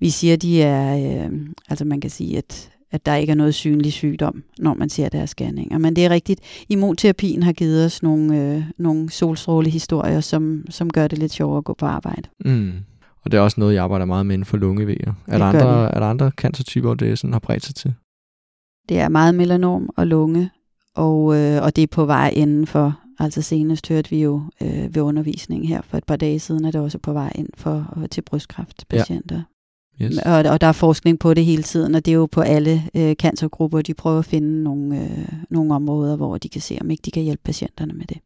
[0.00, 1.30] Vi siger, de er, øh,
[1.68, 5.08] altså man kan sige, at at der ikke er noget synlig sygdom, når man ser
[5.08, 5.78] deres scanninger.
[5.78, 6.40] Men det er rigtigt.
[6.68, 11.64] Immunterapien har givet os nogle, øh, nogle solstrålehistorier, som, som gør det lidt sjovere at
[11.64, 12.28] gå på arbejde.
[12.44, 12.72] Mm.
[13.24, 15.12] Og det er også noget, jeg arbejder meget med inden for lungevæger.
[15.26, 17.94] Er, der Det andre, er der andre cancertyper, hvor det sådan har bredt sig til?
[18.88, 20.50] Det er meget melanom og lunge,
[20.94, 24.94] og, øh, og det er på vej inden for, altså senest hørte vi jo øh,
[24.94, 27.48] ved undervisning her for et par dage siden, at det også er på vej ind
[27.54, 29.36] for, til brystkræftpatienter.
[29.36, 29.42] Ja.
[30.02, 30.18] Yes.
[30.18, 32.82] Og, og der er forskning på det hele tiden, og det er jo på alle
[32.94, 36.90] øh, cancergrupper, de prøver at finde nogle, øh, nogle områder, hvor de kan se, om
[36.90, 38.18] ikke de kan hjælpe patienterne med det.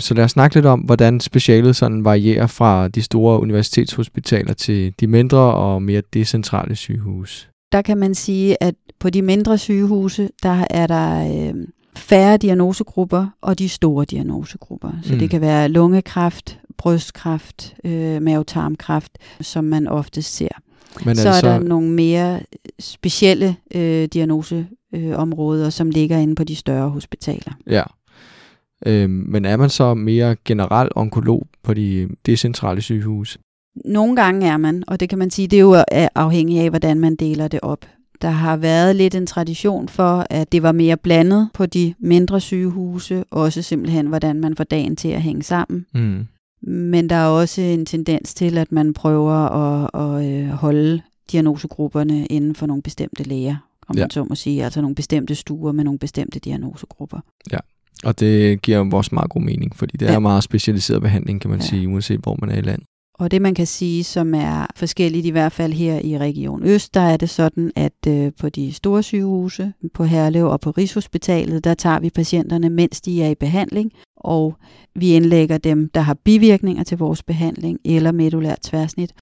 [0.00, 4.94] Så lad os snakke lidt om, hvordan specialet sådan varierer fra de store universitetshospitaler til
[5.00, 7.48] de mindre og mere decentrale sygehuse.
[7.72, 11.54] Der kan man sige, at på de mindre sygehuse, der er der øh,
[11.96, 14.90] færre diagnosegrupper og de store diagnosegrupper.
[15.02, 15.12] Så.
[15.12, 15.18] Mm.
[15.18, 20.48] det kan være lungekræft, brystkræft, øh, mavetarmkræft, som man ofte ser.
[21.04, 22.40] Men så altså, er der nogle mere
[22.78, 27.52] specielle øh, diagnoseområder, øh, som ligger inde på de større hospitaler.
[27.66, 27.82] Ja.
[28.86, 33.38] Øhm, men er man så mere generel onkolog på de decentrale sygehuse?
[33.84, 36.70] Nogle gange er man, og det kan man sige, det er jo øh, afhængigt af,
[36.70, 37.86] hvordan man deler det op.
[38.22, 42.40] Der har været lidt en tradition for, at det var mere blandet på de mindre
[42.40, 45.86] sygehuse, også simpelthen, hvordan man får dagen til at hænge sammen.
[45.94, 46.26] Mm.
[46.62, 51.00] Men der er også en tendens til, at man prøver at, at øh, holde
[51.32, 53.56] diagnosegrupperne inden for nogle bestemte læger,
[53.88, 54.02] om Ja.
[54.02, 57.20] man så må sige, altså nogle bestemte stuer med nogle bestemte diagnosegrupper.
[58.04, 60.18] Og det giver jo også meget god mening, fordi det er Ja.
[60.18, 61.64] meget specialiseret behandling, kan man Ja.
[61.66, 62.86] sige, uanset hvor man er i landet.
[63.20, 66.94] Og det man kan sige, som er forskelligt i hvert fald her i Region Øst,
[66.94, 71.64] der er det sådan, at øh, på de store sygehuse, på Herlev og på Rigshospitalet,
[71.64, 74.56] der tager vi patienterne, mens de er i behandling, og
[74.94, 79.12] vi indlægger dem, der har bivirkninger til vores behandling eller medulært tværsnit.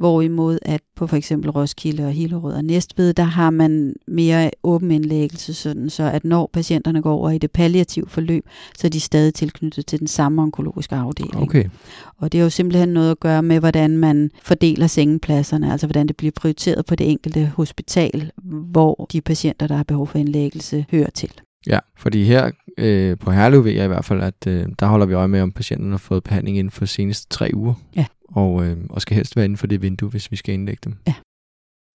[0.00, 4.90] Hvorimod at på for eksempel Roskilde og Hillerød og Næstved, der har man mere åben
[4.90, 8.44] indlæggelse, sådan så at når patienterne går over i det palliative forløb,
[8.78, 11.42] så er de stadig tilknyttet til den samme onkologiske afdeling.
[11.42, 11.64] Okay.
[12.18, 16.08] Og det har jo simpelthen noget at gøre med, hvordan man fordeler sengepladserne, altså hvordan
[16.08, 18.30] det bliver prioriteret på det enkelte hospital,
[18.70, 21.30] hvor de patienter, der har behov for indlæggelse, hører til.
[21.66, 25.06] Ja, fordi her øh, på Herlev ved jeg i hvert fald, at øh, der holder
[25.06, 27.74] vi øje med, om patienten har fået behandling inden for de seneste tre uger.
[27.96, 28.06] Ja.
[28.30, 30.96] Og, øh, og skal helst være inden for det vindue, hvis vi skal indlægge dem.
[31.06, 31.14] Ja.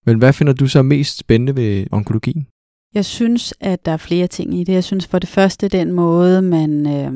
[0.05, 2.47] Men hvad finder du så mest spændende ved onkologien?
[2.93, 4.73] Jeg synes, at der er flere ting i det.
[4.73, 7.11] Jeg synes for det første, den måde, man øh,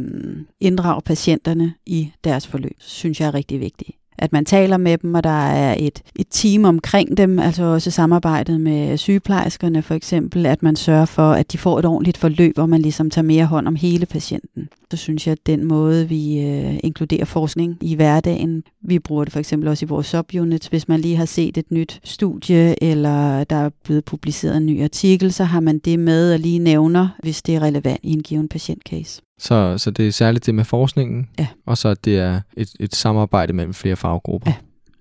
[0.60, 5.15] inddrager patienterne i deres forløb, synes jeg er rigtig vigtig at man taler med dem,
[5.15, 10.45] og der er et, et team omkring dem, altså også samarbejdet med sygeplejerskerne for eksempel,
[10.45, 13.45] at man sørger for, at de får et ordentligt forløb, hvor man ligesom tager mere
[13.45, 14.69] hånd om hele patienten.
[14.91, 19.34] Så synes jeg, at den måde, vi øh, inkluderer forskning i hverdagen, vi bruger det
[19.34, 23.43] for eksempel også i vores subunits, hvis man lige har set et nyt studie, eller
[23.43, 27.08] der er blevet publiceret en ny artikel, så har man det med og lige nævner,
[27.23, 29.21] hvis det er relevant i en given patientcase.
[29.39, 31.47] Så, så det er særligt det med forskningen, ja.
[31.65, 34.52] og så det er et, et samarbejde mellem flere faggrupper.
[34.52, 34.56] Ja.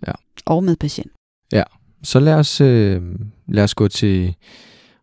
[0.06, 0.12] ja.
[0.46, 1.12] Og med patient.
[1.52, 1.62] Ja.
[2.02, 3.02] Så lad os, øh,
[3.48, 4.34] lad os gå til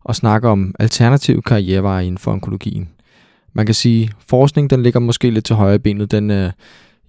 [0.09, 2.89] at snakke om alternative karriereveje inden for onkologien.
[3.53, 6.11] Man kan sige, at forskning den ligger måske lidt til højre benet.
[6.11, 6.51] Den er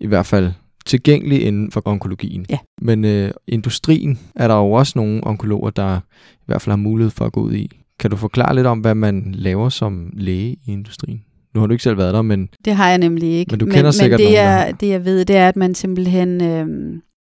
[0.01, 0.53] i hvert fald
[0.87, 2.47] tilgængelig inden for onkologien.
[2.49, 2.59] Ja.
[2.81, 6.01] Men øh, industrien er der jo også nogle onkologer, der
[6.33, 7.71] i hvert fald har mulighed for at gå ud i.
[7.99, 11.26] Kan du forklare lidt om, hvad man laver som læge i industrien?
[11.57, 12.49] Nu har du ikke selv været der, men...
[12.65, 13.51] Det har jeg nemlig ikke.
[13.51, 15.57] Men du kender men, sikkert men det, nogen, jeg, det jeg ved, det er, at
[15.57, 16.67] man simpelthen øh,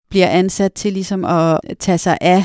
[0.10, 2.44] bliver ansat til ligesom at tage sig af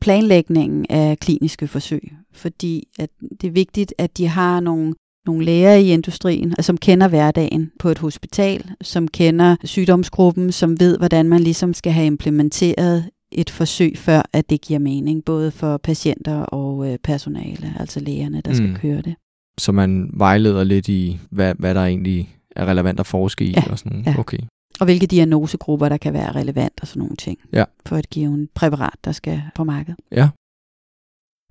[0.00, 2.12] planlægningen af kliniske forsøg.
[2.32, 4.94] Fordi at det er vigtigt, at de har nogle
[5.26, 10.98] nogle læger i industrien, som kender hverdagen på et hospital, som kender sygdomsgruppen, som ved,
[10.98, 15.76] hvordan man ligesom skal have implementeret et forsøg, før at det giver mening, både for
[15.76, 18.76] patienter og øh, personale, altså lægerne, der skal mm.
[18.76, 19.14] køre det
[19.58, 23.70] så man vejleder lidt i, hvad, hvad der egentlig er relevant at forske i ja,
[23.70, 24.18] og sådan ja.
[24.18, 24.38] Okay.
[24.80, 27.38] Og hvilke diagnosegrupper, der kan være relevant og sådan nogle ting.
[27.52, 27.64] Ja.
[27.86, 29.96] For et givet præparat, der skal på markedet.
[30.12, 30.28] Ja.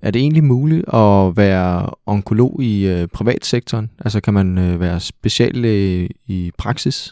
[0.02, 3.90] Er det egentlig muligt at være onkolog i øh, privatsektoren?
[4.00, 7.12] Altså kan man øh, være speciallæge i praksis?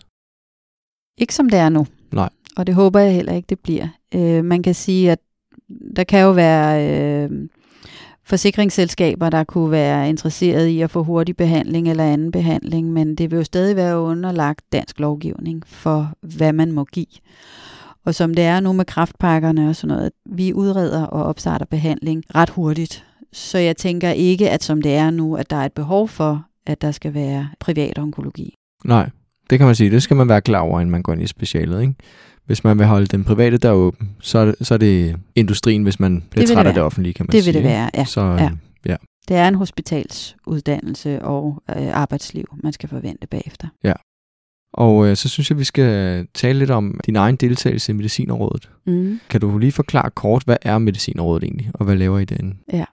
[1.17, 1.87] Ikke som det er nu.
[2.11, 2.29] Nej.
[2.57, 3.87] Og det håber jeg heller ikke, det bliver.
[4.15, 5.19] Øh, man kan sige, at
[5.95, 6.89] der kan jo være...
[6.89, 7.49] Øh,
[8.25, 13.31] forsikringsselskaber, der kunne være interesseret i at få hurtig behandling eller anden behandling, men det
[13.31, 17.05] vil jo stadig være underlagt dansk lovgivning for, hvad man må give.
[18.05, 22.23] Og som det er nu med kraftpakkerne og sådan noget, vi udreder og opstarter behandling
[22.35, 23.05] ret hurtigt.
[23.33, 26.45] Så jeg tænker ikke, at som det er nu, at der er et behov for,
[26.67, 28.55] at der skal være privat onkologi.
[28.85, 29.09] Nej,
[29.49, 29.91] det kan man sige.
[29.91, 31.81] Det skal man være klar over, inden man går ind i specialet.
[31.81, 31.93] Ikke?
[32.45, 35.83] Hvis man vil holde den private der åben, så er det, så er det industrien,
[35.83, 37.53] hvis man bliver træt det af det offentlige, kan man det sige.
[37.53, 38.05] Det vil det være, ja.
[38.05, 38.49] Så, ja.
[38.85, 38.95] ja.
[39.27, 43.67] Det er en hospitalsuddannelse og øh, arbejdsliv, man skal forvente bagefter.
[43.83, 43.93] Ja.
[44.73, 48.69] Og øh, så synes jeg, vi skal tale lidt om din egen deltagelse i Medicinrådet.
[48.85, 49.19] Mm.
[49.29, 52.55] Kan du lige forklare kort, hvad er Medicinrådet egentlig, og hvad laver I derinde?
[52.73, 52.85] Ja.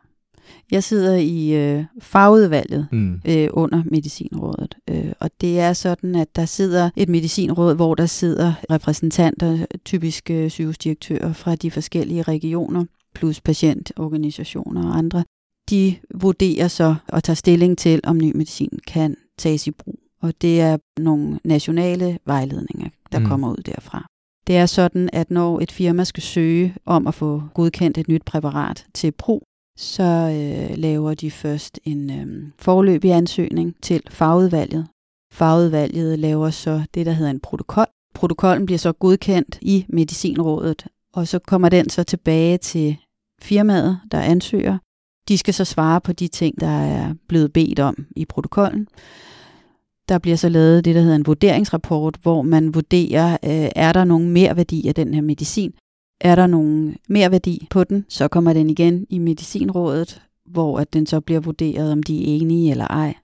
[0.70, 3.20] Jeg sidder i øh, fagudvalget mm.
[3.24, 8.06] øh, under Medicinrådet, øh, og det er sådan, at der sidder et medicinråd, hvor der
[8.06, 15.24] sidder repræsentanter, typisk øh, sygehusdirektører fra de forskellige regioner, plus patientorganisationer og andre.
[15.70, 19.98] De vurderer så og tager stilling til, om ny medicin kan tages i brug.
[20.22, 23.26] Og det er nogle nationale vejledninger, der mm.
[23.26, 24.06] kommer ud derfra.
[24.46, 28.24] Det er sådan, at når et firma skal søge om at få godkendt et nyt
[28.24, 29.42] præparat til brug,
[29.78, 34.86] så øh, laver de først en øh, forløbig ansøgning til fagudvalget.
[35.32, 37.86] Fagudvalget laver så det, der hedder en protokol.
[38.14, 42.96] Protokollen bliver så godkendt i Medicinrådet, og så kommer den så tilbage til
[43.42, 44.78] firmaet, der ansøger.
[45.28, 48.88] De skal så svare på de ting, der er blevet bedt om i protokollen.
[50.08, 54.04] Der bliver så lavet det, der hedder en vurderingsrapport, hvor man vurderer, øh, er der
[54.04, 55.74] nogen mere værdi af den her medicin,
[56.20, 60.92] er der nogen mere værdi på den, så kommer den igen i Medicinrådet, hvor at
[60.92, 63.14] den så bliver vurderet, om de er enige eller ej.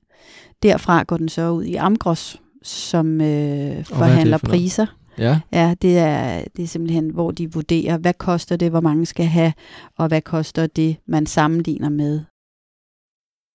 [0.63, 4.87] Derfra går den så ud i Amgros, som øh, forhandler for priser.
[5.19, 5.41] Ja.
[5.53, 9.27] ja det, er, det er simpelthen, hvor de vurderer, hvad koster det, hvor mange skal
[9.27, 9.53] have,
[9.97, 12.21] og hvad koster det, man sammenligner med.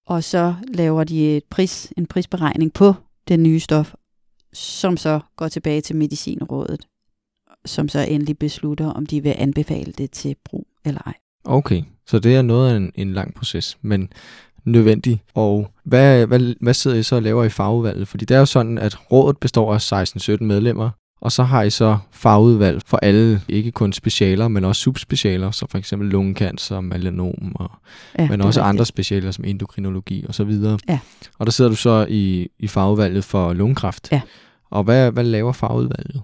[0.07, 2.93] Og så laver de et pris, en prisberegning på
[3.27, 3.93] det nye stof,
[4.53, 6.87] som så går tilbage til Medicinrådet
[7.65, 11.13] som så endelig beslutter, om de vil anbefale det til brug eller ej.
[11.45, 14.09] Okay, så det er noget af en, en lang proces, men
[14.65, 15.23] nødvendig.
[15.33, 18.07] Og hvad, hvad, hvad sidder I så og laver i fagudvalget?
[18.07, 20.07] Fordi det er jo sådan, at rådet består af
[20.39, 20.89] 16-17 medlemmer,
[21.21, 25.65] og så har I så fagudvalg for alle, ikke kun specialer, men også subspecialer, så
[25.69, 27.71] for eksempel lungekancer, melanom, og,
[28.19, 30.79] ja, men også andre specialer som endokrinologi og så videre.
[30.89, 30.99] Ja.
[31.39, 34.11] Og der sidder du så i, i fagudvalget for lungekræft.
[34.11, 34.21] Ja.
[34.69, 36.21] Og hvad, hvad laver fagudvalget?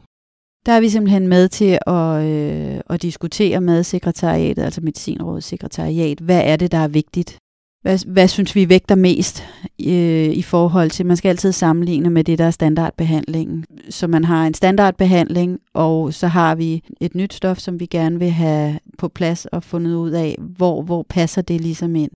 [0.66, 6.20] Der er vi simpelthen med til at, øh, at diskutere med sekretariatet, altså Medicinrådets sekretariat,
[6.20, 7.38] hvad er det, der er vigtigt?
[7.82, 9.44] Hvad, hvad synes vi vægter mest
[9.88, 13.66] øh, i forhold til, man skal altid sammenligne med det, der er standardbehandlingen.
[13.90, 18.20] Så man har en standardbehandling, og så har vi et nyt stof, som vi gerne
[18.20, 22.12] vil have på plads og fundet ud af, hvor, hvor passer det ligesom ind.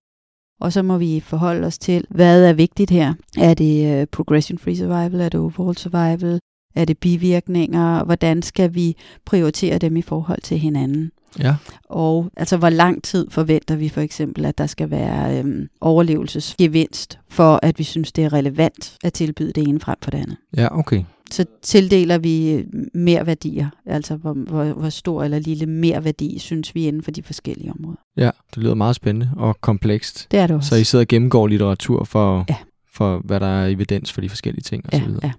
[0.60, 3.14] Og så må vi forholde os til, hvad er vigtigt her.
[3.38, 5.20] Er det uh, progression-free survival?
[5.20, 6.40] Er det overall survival?
[6.74, 8.04] Er det bivirkninger?
[8.04, 11.10] Hvordan skal vi prioritere dem i forhold til hinanden?
[11.38, 11.56] Ja.
[11.84, 17.18] Og altså, hvor lang tid forventer vi for eksempel, at der skal være øhm, overlevelsesgevinst,
[17.28, 20.36] for at vi synes, det er relevant at tilbyde det ene frem for det andet.
[20.56, 21.04] Ja, okay.
[21.30, 26.38] Så tildeler vi øh, mere værdier, altså hvor, hvor, hvor stor eller lille mere værdi
[26.38, 28.00] synes vi inden for de forskellige områder.
[28.16, 30.26] Ja, det lyder meget spændende og komplekst.
[30.30, 30.68] Det er det også.
[30.68, 32.56] Så I sidder og gennemgår litteratur for, ja.
[32.92, 35.12] for hvad der er evidens for de forskellige ting ja, osv.?
[35.22, 35.32] Ja.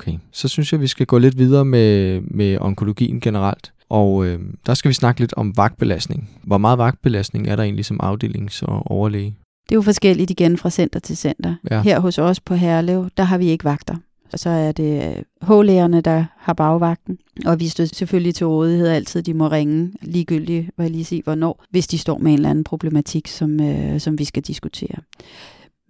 [0.00, 3.72] Okay, så synes jeg, vi skal gå lidt videre med, med onkologien generelt.
[3.88, 6.30] Og øh, der skal vi snakke lidt om vagtbelastning.
[6.42, 9.36] Hvor meget vagtbelastning er der egentlig som afdelings- og overlæge?
[9.68, 11.54] Det er jo forskelligt igen fra center til center.
[11.70, 11.82] Ja.
[11.82, 13.96] Her hos os på Herlev, der har vi ikke vagter.
[14.32, 17.18] Og så er det H-lægerne, der har bagvagten.
[17.46, 19.22] Og vi står selvfølgelig til rådighed altid.
[19.22, 22.50] De må ringe ligegyldigt, hvad jeg lige sige, hvornår, hvis de står med en eller
[22.50, 24.96] anden problematik, som, øh, som vi skal diskutere.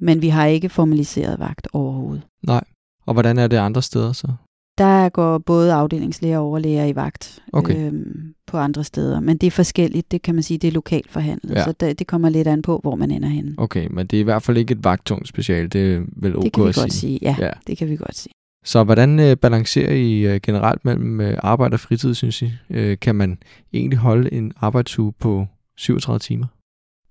[0.01, 2.23] Men vi har ikke formaliseret vagt overhovedet.
[2.47, 2.65] Nej.
[3.07, 4.29] Og hvordan er det andre steder så?
[4.79, 7.87] Der går både afdelingslæger og overlæger i vagt Okay.
[7.87, 9.21] øhm, på andre steder.
[9.21, 11.55] Men det er forskelligt, det kan man sige, det er lokalt forhandlet.
[11.55, 11.65] Ja.
[11.65, 13.55] Så det, det kommer lidt an på, hvor man ender henne.
[13.59, 16.45] Okay, men det er i hvert fald ikke et vagttungt special, det er vel ok
[16.45, 17.19] det kan vi at godt sige.
[17.23, 17.45] Ja, Ja.
[17.47, 18.33] ja, det kan vi godt sige.
[18.65, 22.51] Så hvordan øh, balancerer I øh, generelt mellem øh, arbejde og fritid, synes I?
[22.71, 23.39] Øh, kan man
[23.73, 26.47] egentlig holde en arbejdsuge på 37 timer?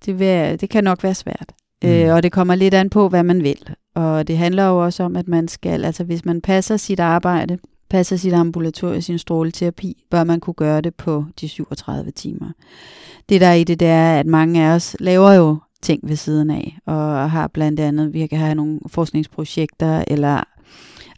[0.05, 1.51] Det, vil, det kan nok være svært.
[1.83, 1.89] Mm.
[1.89, 1.95] Mm.
[1.95, 3.75] Øh, og det kommer lidt an på, hvad man vil.
[3.95, 7.57] Og det handler jo også om, at man skal, altså hvis man passer sit arbejde,
[7.89, 12.51] passer sit ambulatorie, sin stråleterapi, bør man kunne gøre det på de 37 timer.
[13.29, 16.15] Det der er i det, det er, at mange af os laver jo ting ved
[16.15, 20.43] siden af, og har blandt andet, vi kan have nogle forskningsprojekter, eller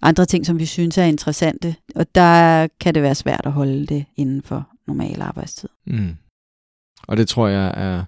[0.02, 3.86] andre ting, som vi synes er interessante, og der kan det være svært at holde
[3.86, 5.70] det inden for normal arbejdstid.
[5.88, 6.16] Mm.
[7.08, 8.04] Og det tror jeg er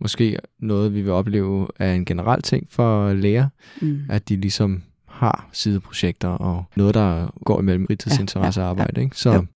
[0.00, 3.48] måske noget, vi vil opleve er en generel ting for læger,
[3.82, 4.00] Mm.
[4.10, 9.02] at de ligesom har sideprojekter og noget, der går imellem fritidsinteresse og Ja, ja, arbejde.
[9.02, 9.16] Ikke?
[9.16, 9.46] Så Jo.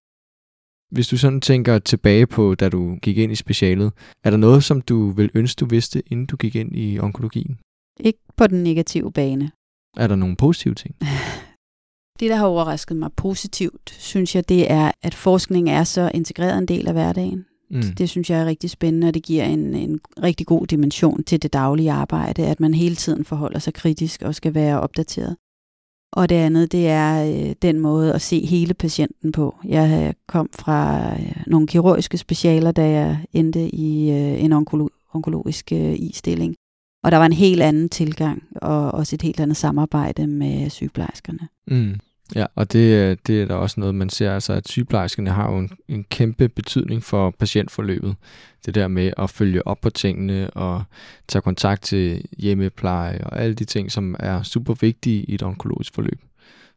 [0.91, 3.93] hvis du sådan tænker tilbage på, da du gik ind i specialet,
[4.25, 7.59] er der noget, som du vil ønske, du vidste, inden du gik ind i onkologien?
[8.01, 9.51] Ikke på den negative bane.
[9.97, 10.97] Er der nogle positive ting?
[12.21, 16.59] Det, der har overrasket mig positivt, synes jeg, det er, at forskning er så integreret
[16.59, 17.45] en del af hverdagen.
[17.71, 17.83] Mm.
[17.83, 21.43] Det synes jeg er rigtig spændende, og det giver en, en rigtig god dimension til
[21.43, 25.37] det daglige arbejde, at man hele tiden forholder sig kritisk og skal være opdateret.
[26.13, 29.57] Og det andet, det er øh, den måde at se hele patienten på.
[29.65, 35.11] Jeg øh, kom fra øh, nogle kirurgiske specialer, da jeg endte i øh, en onkolo-
[35.13, 36.55] onkologisk øh, i-stilling.
[37.05, 41.49] Og der var en helt anden tilgang, og også et helt andet samarbejde med sygeplejerskerne.
[41.67, 41.95] Mm.
[42.35, 45.53] Ja, og det, øh, det er der også noget, man ser, altså at sygeplejerskerne har
[45.53, 48.17] jo en, en kæmpe betydning for patientforløbet.
[48.67, 50.83] Det der med at følge op på tingene og
[51.29, 55.95] tage kontakt til hjemmepleje og alle de ting, som er super vigtige i et onkologisk
[55.95, 56.21] forløb.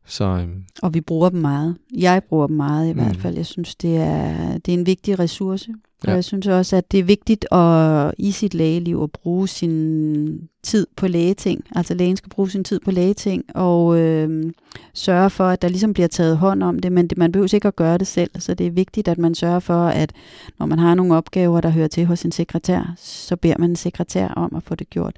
[0.05, 1.75] Så øhm, Og vi bruger dem meget.
[1.97, 2.99] Jeg bruger dem meget i Mm.
[2.99, 3.35] hvert fald.
[3.35, 5.69] Jeg synes, det er, det er en vigtig ressource.
[6.01, 6.13] Og Ja.
[6.13, 10.87] jeg synes også, at det er vigtigt at, i sit lægeliv at bruge sin tid
[10.95, 11.63] på lægeting.
[11.75, 14.51] Altså lægen skal bruge sin tid på lægeting og øh,
[14.93, 16.91] sørge for, at der ligesom bliver taget hånd om det.
[16.91, 18.31] Men det, man behøver ikke at gøre det selv.
[18.39, 20.11] Så det er vigtigt, at man sørger for, at
[20.59, 23.75] når man har nogle opgaver, der hører til hos en sekretær, så beder man en
[23.75, 25.15] sekretær om at få det gjort.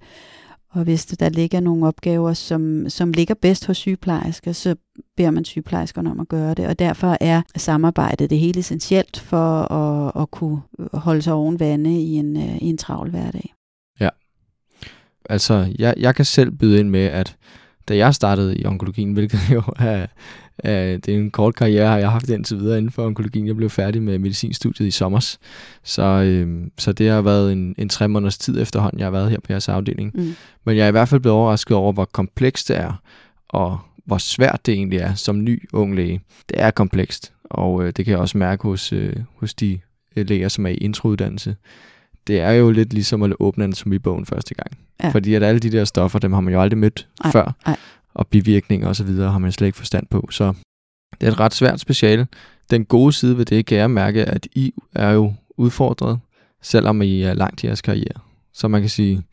[0.74, 4.76] Og hvis der ligger nogle opgaver, som, som ligger bedst hos sygeplejersker, så
[5.18, 6.68] beder man sygeplejerskerne om at gøre det.
[6.68, 10.62] Og derfor er samarbejdet det helt essentielt for at, at kunne
[10.94, 13.54] holde sig oven vande i en, i en travl hverdag.
[14.00, 14.10] Ja.
[15.30, 17.38] altså, jeg, jeg kan selv byde ind med, at
[17.88, 20.08] da jeg startede i onkologien, hvilket jo er,
[20.58, 23.48] er det er en kort karriere, har jeg haft indtil videre inden for onkologien.
[23.48, 25.36] Jeg blev færdig med medicinstudiet i sommer.
[25.84, 29.30] Så, øhm, så det har været en, en tre måneders tid efterhånden, jeg har været
[29.30, 30.12] her på jeres afdeling.
[30.16, 30.36] Mm.
[30.66, 33.02] Men jeg er i hvert fald blevet overrasket over, hvor komplekst det er,
[33.50, 36.22] og hvor svært det egentlig er som ny ung læge.
[36.50, 39.80] Det er komplekst, og øh, det kan jeg også mærke hos, øh, hos de
[40.16, 41.56] øh, læger, som er i introuddannelse.
[42.28, 44.72] Det er jo lidt ligesom at åbne anatomibogen første gang.
[45.04, 45.10] Ja.
[45.10, 47.56] Fordi at alle de der stoffer, dem har man jo aldrig mødt Ej, før.
[47.66, 47.76] ej.
[48.16, 50.28] Og bivirkninger og så videre har man slet ikke forstand på.
[50.32, 50.54] Så
[51.22, 52.28] det er et ret svært speciale.
[52.72, 56.20] Den gode side ved det kan jeg mærke, at I er jo udfordret,
[56.62, 58.20] selvom I er langt i jeres karriere.
[58.54, 59.24] Så man kan sige, Det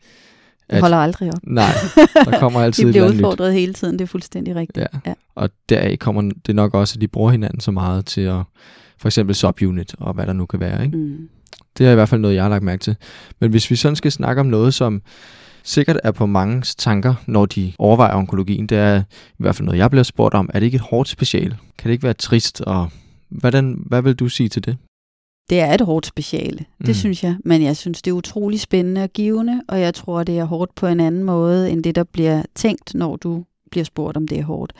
[0.69, 1.39] at holder aldrig op.
[1.43, 1.71] nej,
[2.25, 3.25] der kommer altid et bliver eller andet nyt.
[3.25, 4.77] udfordret hele tiden, det er fuldstændig rigtigt.
[4.93, 4.99] Ja.
[5.05, 5.13] Ja.
[5.35, 8.41] Og deraf kommer det nok også, at de bruger hinanden så meget til at,
[8.97, 10.85] for eksempel subunit og hvad der nu kan være.
[10.85, 10.97] Ikke?
[10.97, 11.29] Mm.
[11.77, 12.95] Det er i hvert fald noget, jeg har lagt mærke til.
[13.39, 15.01] Men hvis vi sådan skal snakke om noget, som
[15.63, 18.99] sikkert er på mange tanker, når de overvejer onkologien, det er
[19.29, 20.49] i hvert fald noget, jeg bliver spurgt om.
[20.53, 21.49] Er det ikke et hårdt special?
[21.77, 22.61] Kan det ikke være trist?
[22.61, 22.89] Og
[23.29, 24.77] hvordan, hvad vil du sige til det?
[25.49, 26.93] det er et hårdt speciale, det Mm.
[26.93, 27.35] synes jeg.
[27.45, 30.75] Men jeg synes, det er utrolig spændende og givende, og jeg tror, det er hårdt
[30.75, 34.39] på en anden måde, end det, der bliver tænkt, når du bliver spurgt, om det
[34.39, 34.73] er hårdt.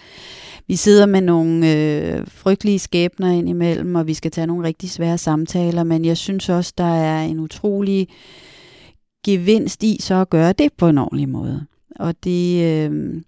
[0.67, 5.17] Vi sidder med nogle øh, frygtelige skæbner indimellem, og vi skal tage nogle rigtig svære
[5.17, 8.07] samtaler, men jeg synes også, der er en utrolig
[9.23, 11.65] gevinst i så at gøre det på en ordentlig måde.
[11.99, 13.21] Og det, øh,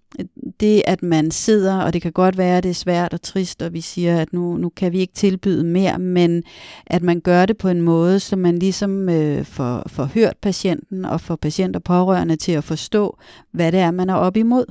[0.60, 3.62] det, at man sidder, og det kan godt være, at det er svært og trist,
[3.62, 6.44] og vi siger, at nu, nu kan vi ikke tilbyde mere, men
[6.88, 11.06] at man gør det på en måde, så man ligesom øh, får, får hørt patienten
[11.06, 13.18] og får patient og pårørende til at forstå,
[13.52, 14.66] hvad det er, man er op imod.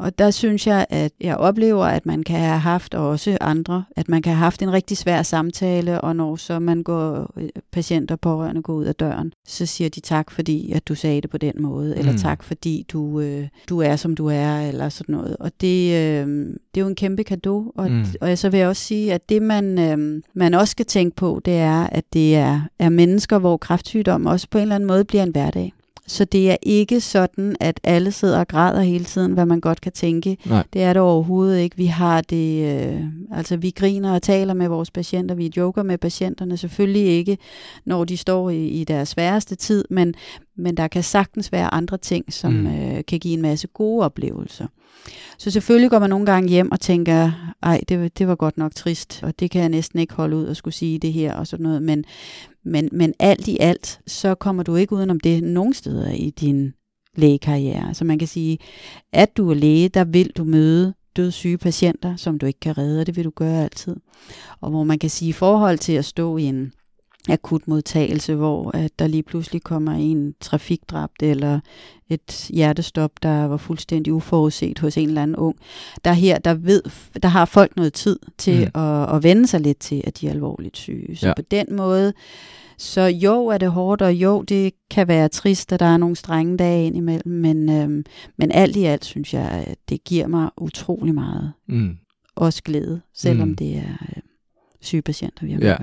[0.00, 3.84] Og der synes jeg, at jeg oplever, at man kan have haft, og også andre,
[3.96, 7.48] at man kan have haft en rigtig svær samtale, og når så man går, øh,
[7.72, 11.20] patient og pårørende går ud af døren, så siger de tak, fordi at du sagde
[11.20, 12.18] det på den måde, eller Mm.
[12.18, 15.36] tak, fordi du, øh, du er, som du er, eller sådan noget.
[15.40, 16.26] Og det, øh,
[16.74, 18.04] det er jo en kæmpe gave, og, mm.
[18.20, 21.40] og så vil jeg også sige, at det, man, øh, man også skal tænke på,
[21.44, 25.04] det er, at det er, er mennesker, hvor kræftsygdom også på en eller anden måde
[25.04, 25.72] bliver en hverdag.
[26.10, 29.80] Så det er ikke sådan, at alle sidder og græder hele tiden, hvad man godt
[29.80, 30.36] kan tænke.
[30.44, 30.64] Nej.
[30.72, 31.76] Det er det overhovedet ikke.
[31.76, 33.02] Vi har det, øh,
[33.32, 37.38] altså vi griner og taler med vores patienter, vi joker med patienterne, selvfølgelig ikke,
[37.84, 40.14] når de står i, i deres sværeste tid, men,
[40.60, 42.66] men der kan sagtens være andre ting, som Mm.
[42.66, 44.66] øh, kan give en masse gode oplevelser.
[45.38, 47.30] Så selvfølgelig går man nogle gange hjem og tænker,
[47.62, 50.46] ej, det, det var godt nok trist, og det kan jeg næsten ikke holde ud
[50.48, 52.04] at skulle sige det her og sådan noget, men,
[52.64, 56.74] men, men alt i alt, så kommer du ikke udenom det nogen steder i din
[57.16, 57.94] lægekarriere.
[57.94, 58.58] Så man kan sige,
[59.12, 63.00] at du er læge, der vil du møde dødssyge patienter, som du ikke kan redde,
[63.00, 63.96] og det vil du gøre altid.
[64.60, 66.72] Og hvor man kan sige, i forhold til at stå i en
[67.30, 71.60] akut modtagelse, hvor at der lige pludselig kommer en trafikdræbt eller
[72.08, 75.56] et hjertestop, der var fuldstændig uforudset hos en eller anden ung.
[76.04, 76.82] Der her, der ved,
[77.22, 78.80] der har folk noget tid til Mm.
[78.80, 81.16] at, at vende sig lidt til, at de er alvorligt syge.
[81.16, 81.34] Så Ja.
[81.36, 82.12] på den måde,
[82.78, 86.16] så jo er det hårdt, og jo, det kan være trist, at der er nogle
[86.16, 88.04] strenge dage indimellem, men, øhm,
[88.38, 91.52] men alt i alt synes jeg, at det giver mig utrolig meget.
[91.68, 91.96] Mm.
[92.36, 93.56] Også glæde, selvom mm.
[93.56, 93.82] det er
[94.16, 94.22] øh,
[94.80, 95.76] syge patienter, vi har Ja.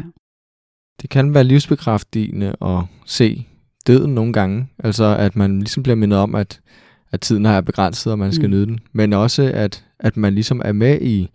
[1.01, 3.47] Det kan være livsbekræftigende at se
[3.87, 4.67] døden nogle gange.
[4.79, 6.59] Altså, at man ligesom bliver mindet om, at,
[7.11, 8.51] at tiden er begrænset, og man skal mm.
[8.51, 8.79] Nyde den.
[8.93, 11.29] Men også, at, at man ligesom er med i,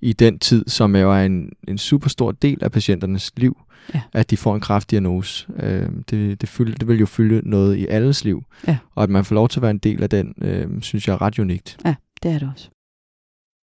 [0.00, 3.58] i den tid, som jo er en, en super stor del af patienternes liv.
[3.94, 4.00] Ja.
[4.12, 5.46] At de får en kraftdiagnose.
[5.56, 8.44] Øh, det, det, fylde, det vil jo fylde noget i alles liv.
[8.66, 8.78] Ja.
[8.94, 11.14] Og at man får lov til at være en del af den, øh, synes jeg
[11.14, 11.78] er ret unikt.
[12.22, 12.70] Det er det også.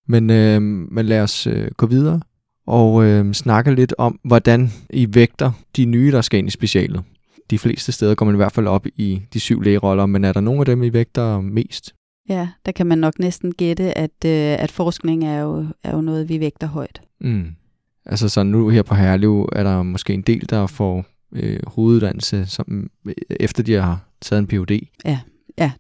[0.07, 2.21] Men, øh, men lad os øh, gå videre
[2.67, 7.03] og øh, snakke lidt om, hvordan I vægter de nye, der skal ind i specialet.
[7.49, 10.33] De fleste steder går man i hvert fald op i de syv lægeroller, men er
[10.33, 11.93] der nogle af dem, I vægter mest?
[12.29, 16.01] Ja, der kan man nok næsten gætte, at, øh, at forskning er jo, er jo
[16.01, 17.01] noget, vi vægter højt.
[17.21, 17.47] Mm.
[18.05, 22.45] Altså så nu her på Herlev er der måske en del, der får øh, hoveduddannelse,
[22.45, 24.87] som, øh, efter de har taget en Ph.D.
[25.05, 25.19] Ja,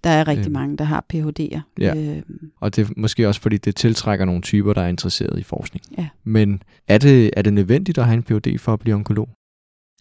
[0.03, 0.51] der er rigtig øh.
[0.51, 1.61] mange, der har Ph.D.'er.
[1.79, 1.95] Ja.
[1.95, 2.21] Øh,
[2.59, 5.85] Og det er måske også, fordi det tiltrækker nogle typer, der er interesseret i forskning.
[5.97, 6.07] Ja.
[6.23, 8.59] Men er det, er det nødvendigt at have en Ph.D.
[8.59, 9.29] for at blive onkolog?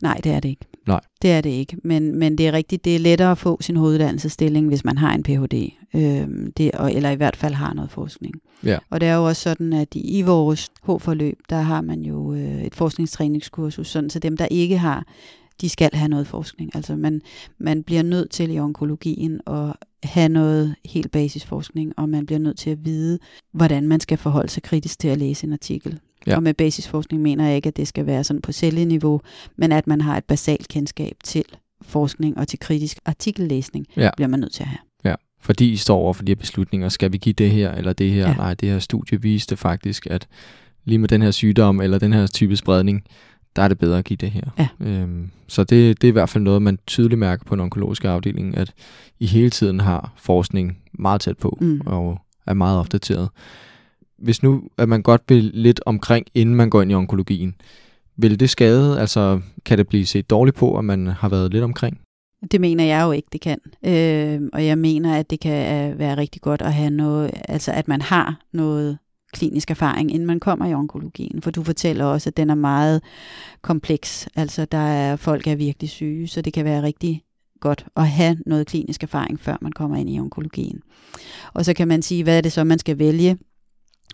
[0.02, 0.66] nej, det er det ikke.
[0.86, 1.00] Nej.
[1.22, 1.76] Det er det ikke.
[1.84, 5.14] Men, men det er rigtigt, det er lettere at få sin hoveduddannelsesstilling, hvis man har
[5.14, 5.72] en Ph.D.
[5.94, 8.34] Øh, det, og, eller i hvert fald har noget forskning.
[8.64, 8.78] Ja.
[8.90, 12.34] Og det er jo også sådan, at i, i vores H-forløb, der har man jo
[12.34, 15.04] øh, et forskningstræningskursus, sådan så dem, der ikke har,
[15.60, 16.70] de skal have noget forskning.
[16.76, 17.22] Altså man,
[17.58, 22.58] man bliver nødt til i onkologien at have noget helt basisforskning, og man bliver nødt
[22.58, 23.18] til at vide,
[23.52, 25.98] hvordan man skal forholde sig kritisk til at læse en artikel.
[26.26, 26.36] Ja.
[26.36, 29.20] Og med basisforskning mener jeg ikke, at det skal være sådan på celleniveau,
[29.56, 31.44] men at man har et basalt kendskab til
[31.82, 34.10] forskning og til kritisk artikellæsning, Ja.
[34.16, 34.78] bliver man nødt til at have.
[35.04, 36.88] Ja, fordi I står over for de her beslutninger.
[36.88, 38.28] Skal vi give det her eller det her?
[38.28, 38.34] Ja.
[38.34, 40.28] Nej, det her studie viste faktisk, at
[40.84, 43.02] lige med den her sygdom eller den her type spredning,
[43.56, 44.42] der er det bedre at give det her.
[44.58, 44.68] Ja.
[44.80, 48.04] Øhm, så det, det er i hvert fald noget, man tydeligt mærker på en onkologisk
[48.04, 48.72] afdeling, at
[49.20, 51.80] I hele tiden har forskning meget tæt på Mm.
[51.86, 53.28] og er meget opdateret.
[54.18, 57.54] Hvis nu at man godt vil lidt omkring, inden man går ind i onkologien,
[58.16, 59.00] vil det skade?
[59.00, 62.00] Altså, kan det blive set dårligt på, at man har været lidt omkring?
[62.50, 63.58] Det mener jeg jo ikke, det kan.
[63.86, 67.72] Øh, og jeg mener, at det kan øh, være rigtig godt at have noget, altså
[67.72, 68.98] at man har noget
[69.36, 71.42] klinisk erfaring, inden man kommer i onkologien.
[71.42, 73.02] For du fortæller også, at den er meget
[73.62, 74.28] kompleks.
[74.36, 77.22] Altså der er folk, der er virkelig syge, så det kan være rigtig
[77.60, 80.80] godt at have noget klinisk erfaring, før man kommer ind i onkologien.
[81.54, 83.38] Og så kan man sige, hvad er det så, man skal vælge?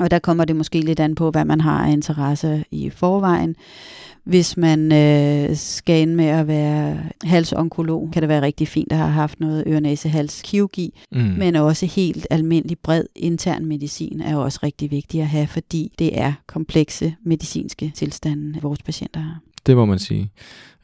[0.00, 3.56] Og der kommer det måske lidt an på, hvad man har af interesse i forvejen.
[4.24, 8.98] Hvis man øh, skal ind med at være halsonkolog, kan det være rigtig fint at
[8.98, 11.18] have haft noget øre-næse-hals-kirurgi, Mm.
[11.18, 16.20] men også helt almindelig bred intern medicin er også rigtig vigtigt at have, fordi det
[16.20, 19.40] er komplekse medicinske tilstande, vores patienter har.
[19.66, 20.30] Det må man sige.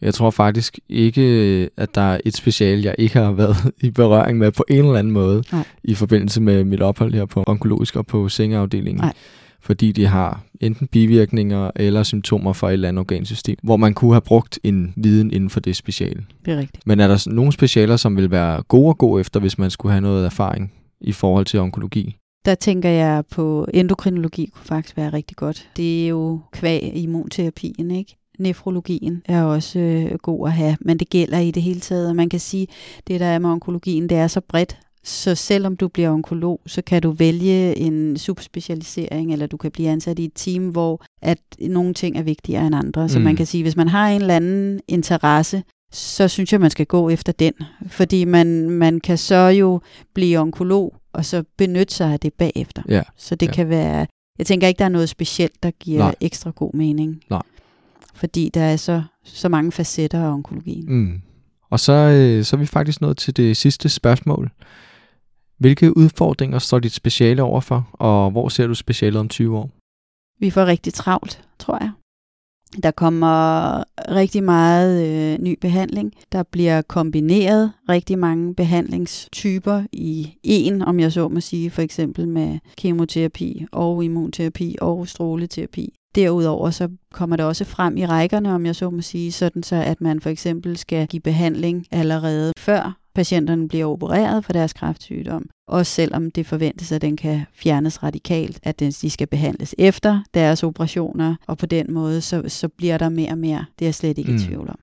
[0.01, 1.23] Jeg tror faktisk ikke,
[1.77, 4.95] at der er et special, jeg ikke har været i berøring med på en eller
[4.99, 5.65] anden måde Nej.
[5.85, 9.01] i forbindelse med mit ophold her på onkologisk og på sengeafdelingen.
[9.01, 9.13] Nej.
[9.61, 14.13] Fordi de har enten bivirkninger eller symptomer fra et eller andet organsystem, hvor man kunne
[14.13, 16.25] have brugt en viden inden for det speciale.
[16.45, 16.87] Det er rigtigt.
[16.87, 19.93] Men er der nogle specialer, som vil være gode at gå efter, hvis man skulle
[19.93, 22.17] have noget erfaring i forhold til onkologi?
[22.45, 25.69] Der tænker jeg på endokrinologi kunne faktisk være rigtig godt.
[25.77, 28.17] Det er jo kvæg immunterapien, ikke?
[28.39, 32.09] Nefrologien er også øh, god at have, men det gælder i det hele taget.
[32.09, 32.67] Og man kan sige,
[33.07, 36.83] det der er med onkologien, det er så bredt, så selvom du bliver onkolog, så
[36.83, 41.39] kan du vælge en subspecialisering, eller du kan blive ansat i et team, hvor at
[41.61, 43.09] nogle ting er vigtigere end andre.
[43.09, 43.25] Så Mm.
[43.25, 45.63] man kan sige, hvis man har en eller anden interesse,
[45.93, 47.53] så synes jeg, man skal gå efter den.
[47.87, 49.81] Fordi man, man kan så jo
[50.15, 52.83] blive onkolog, og så benytte sig af det bagefter.
[52.89, 53.03] Ja.
[53.17, 53.53] Så det Ja.
[53.53, 54.07] kan være...
[54.39, 55.99] Jeg tænker ikke, der er noget specielt, der giver.
[55.99, 56.15] Nej.
[56.21, 57.21] ekstra god mening.
[57.31, 57.43] Nej.
[58.19, 60.85] Fordi der er så, så mange facetter af onkologien.
[60.89, 61.23] Mm.
[61.71, 64.51] Og så, øh, så er vi faktisk nået til det sidste spørgsmål.
[65.59, 69.71] Hvilke udfordringer står dit speciale overfor, og hvor ser du specialet om 20 år?
[70.41, 71.91] Vi får rigtig travlt, tror jeg.
[72.83, 76.13] Der kommer rigtig meget øh, ny behandling.
[76.33, 82.29] Der bliver kombineret rigtig mange behandlingstyper i en, om jeg så må sige, for eksempel
[82.29, 85.98] med kemoterapi og immunterapi og stråleterapi.
[86.15, 89.77] Derudover så kommer det også frem i rækkerne, om jeg så må sige, sådan så
[89.77, 95.47] at man for eksempel skal give behandling allerede før patienterne bliver opereret for deres kræftsygdom.
[95.69, 100.21] Også selvom det forventes, at den kan fjernes radikalt, at den, de skal behandles efter
[100.35, 103.65] deres operationer, og på den måde, så, så bliver der mere og mere.
[103.79, 104.37] Det er jeg slet ikke mm.
[104.37, 104.79] i tvivl om.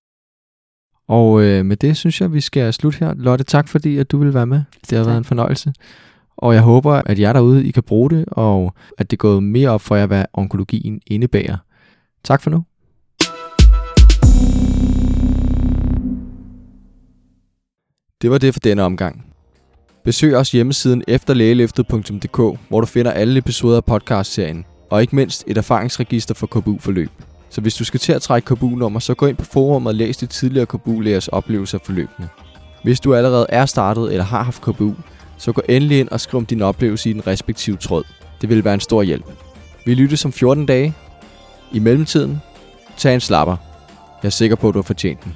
[1.08, 3.14] Og øh, med det synes jeg, vi skal slutte her.
[3.14, 4.62] Lotte, tak fordi at du vil være med.
[4.90, 5.08] Det har Tak.
[5.08, 5.74] været en fornøjelse.
[6.38, 9.70] Og jeg håber, at jer derude, I kan bruge det, og at det går mere
[9.70, 11.58] op for jer, hvad onkologien indebærer.
[12.24, 12.64] Tak for nu.
[18.22, 19.26] Det var det for denne omgang.
[20.04, 25.58] Besøg også hjemmesiden efterlægeløftet.dk, hvor du finder alle episoder af podcastserien, og ikke mindst et
[25.58, 27.10] erfaringsregister for KBU-forløb.
[27.50, 30.18] Så hvis du skal til at trække KBU-nummer, så gå ind på forum og læs
[30.18, 32.30] de tidligere KBU-lægers oplevelser af forløbene.
[32.84, 34.94] Hvis du allerede er startet eller har haft KBU,
[35.38, 38.04] så gå endelig ind og skriv om din oplevelse i den respektive tråd.
[38.42, 39.26] Det vil være en stor hjælp.
[39.86, 40.94] Vi lyttes om 14 dage.
[41.72, 42.42] I mellemtiden,
[42.98, 43.58] tag en slapper.
[44.24, 45.36] Jeg er sikker på, at du har fortjent den.